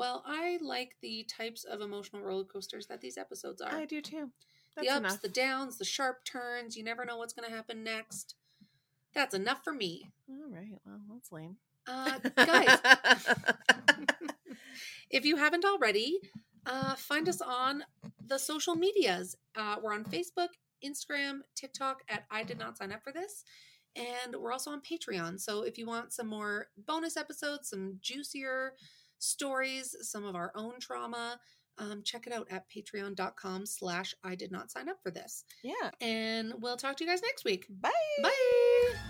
[0.00, 3.70] Well, I like the types of emotional roller coasters that these episodes are.
[3.70, 4.30] I do too.
[4.74, 5.20] the ups, enough.
[5.20, 6.74] the downs, the sharp turns.
[6.74, 8.34] You never know what's going to happen next.
[9.14, 10.08] That's enough for me.
[10.26, 10.78] All right.
[10.86, 11.58] Well, that's lame.
[11.86, 12.78] Uh, guys,
[15.10, 16.18] if you haven't already,
[16.64, 17.84] uh, find us on
[18.26, 19.36] the social medias.
[19.54, 20.48] Uh, we're on Facebook,
[20.82, 23.44] Instagram, TikTok at I Did Not Sign Up for This.
[23.96, 25.38] And we're also on Patreon.
[25.38, 28.72] So if you want some more bonus episodes, some juicier
[29.20, 31.38] stories, some of our own trauma,
[31.78, 35.44] um, check it out at patreon.com slash I did not sign up for this.
[35.62, 35.90] yeah.
[36.00, 37.66] And we'll talk to you guys next week.
[37.70, 37.90] Bye.
[38.22, 39.09] Bye.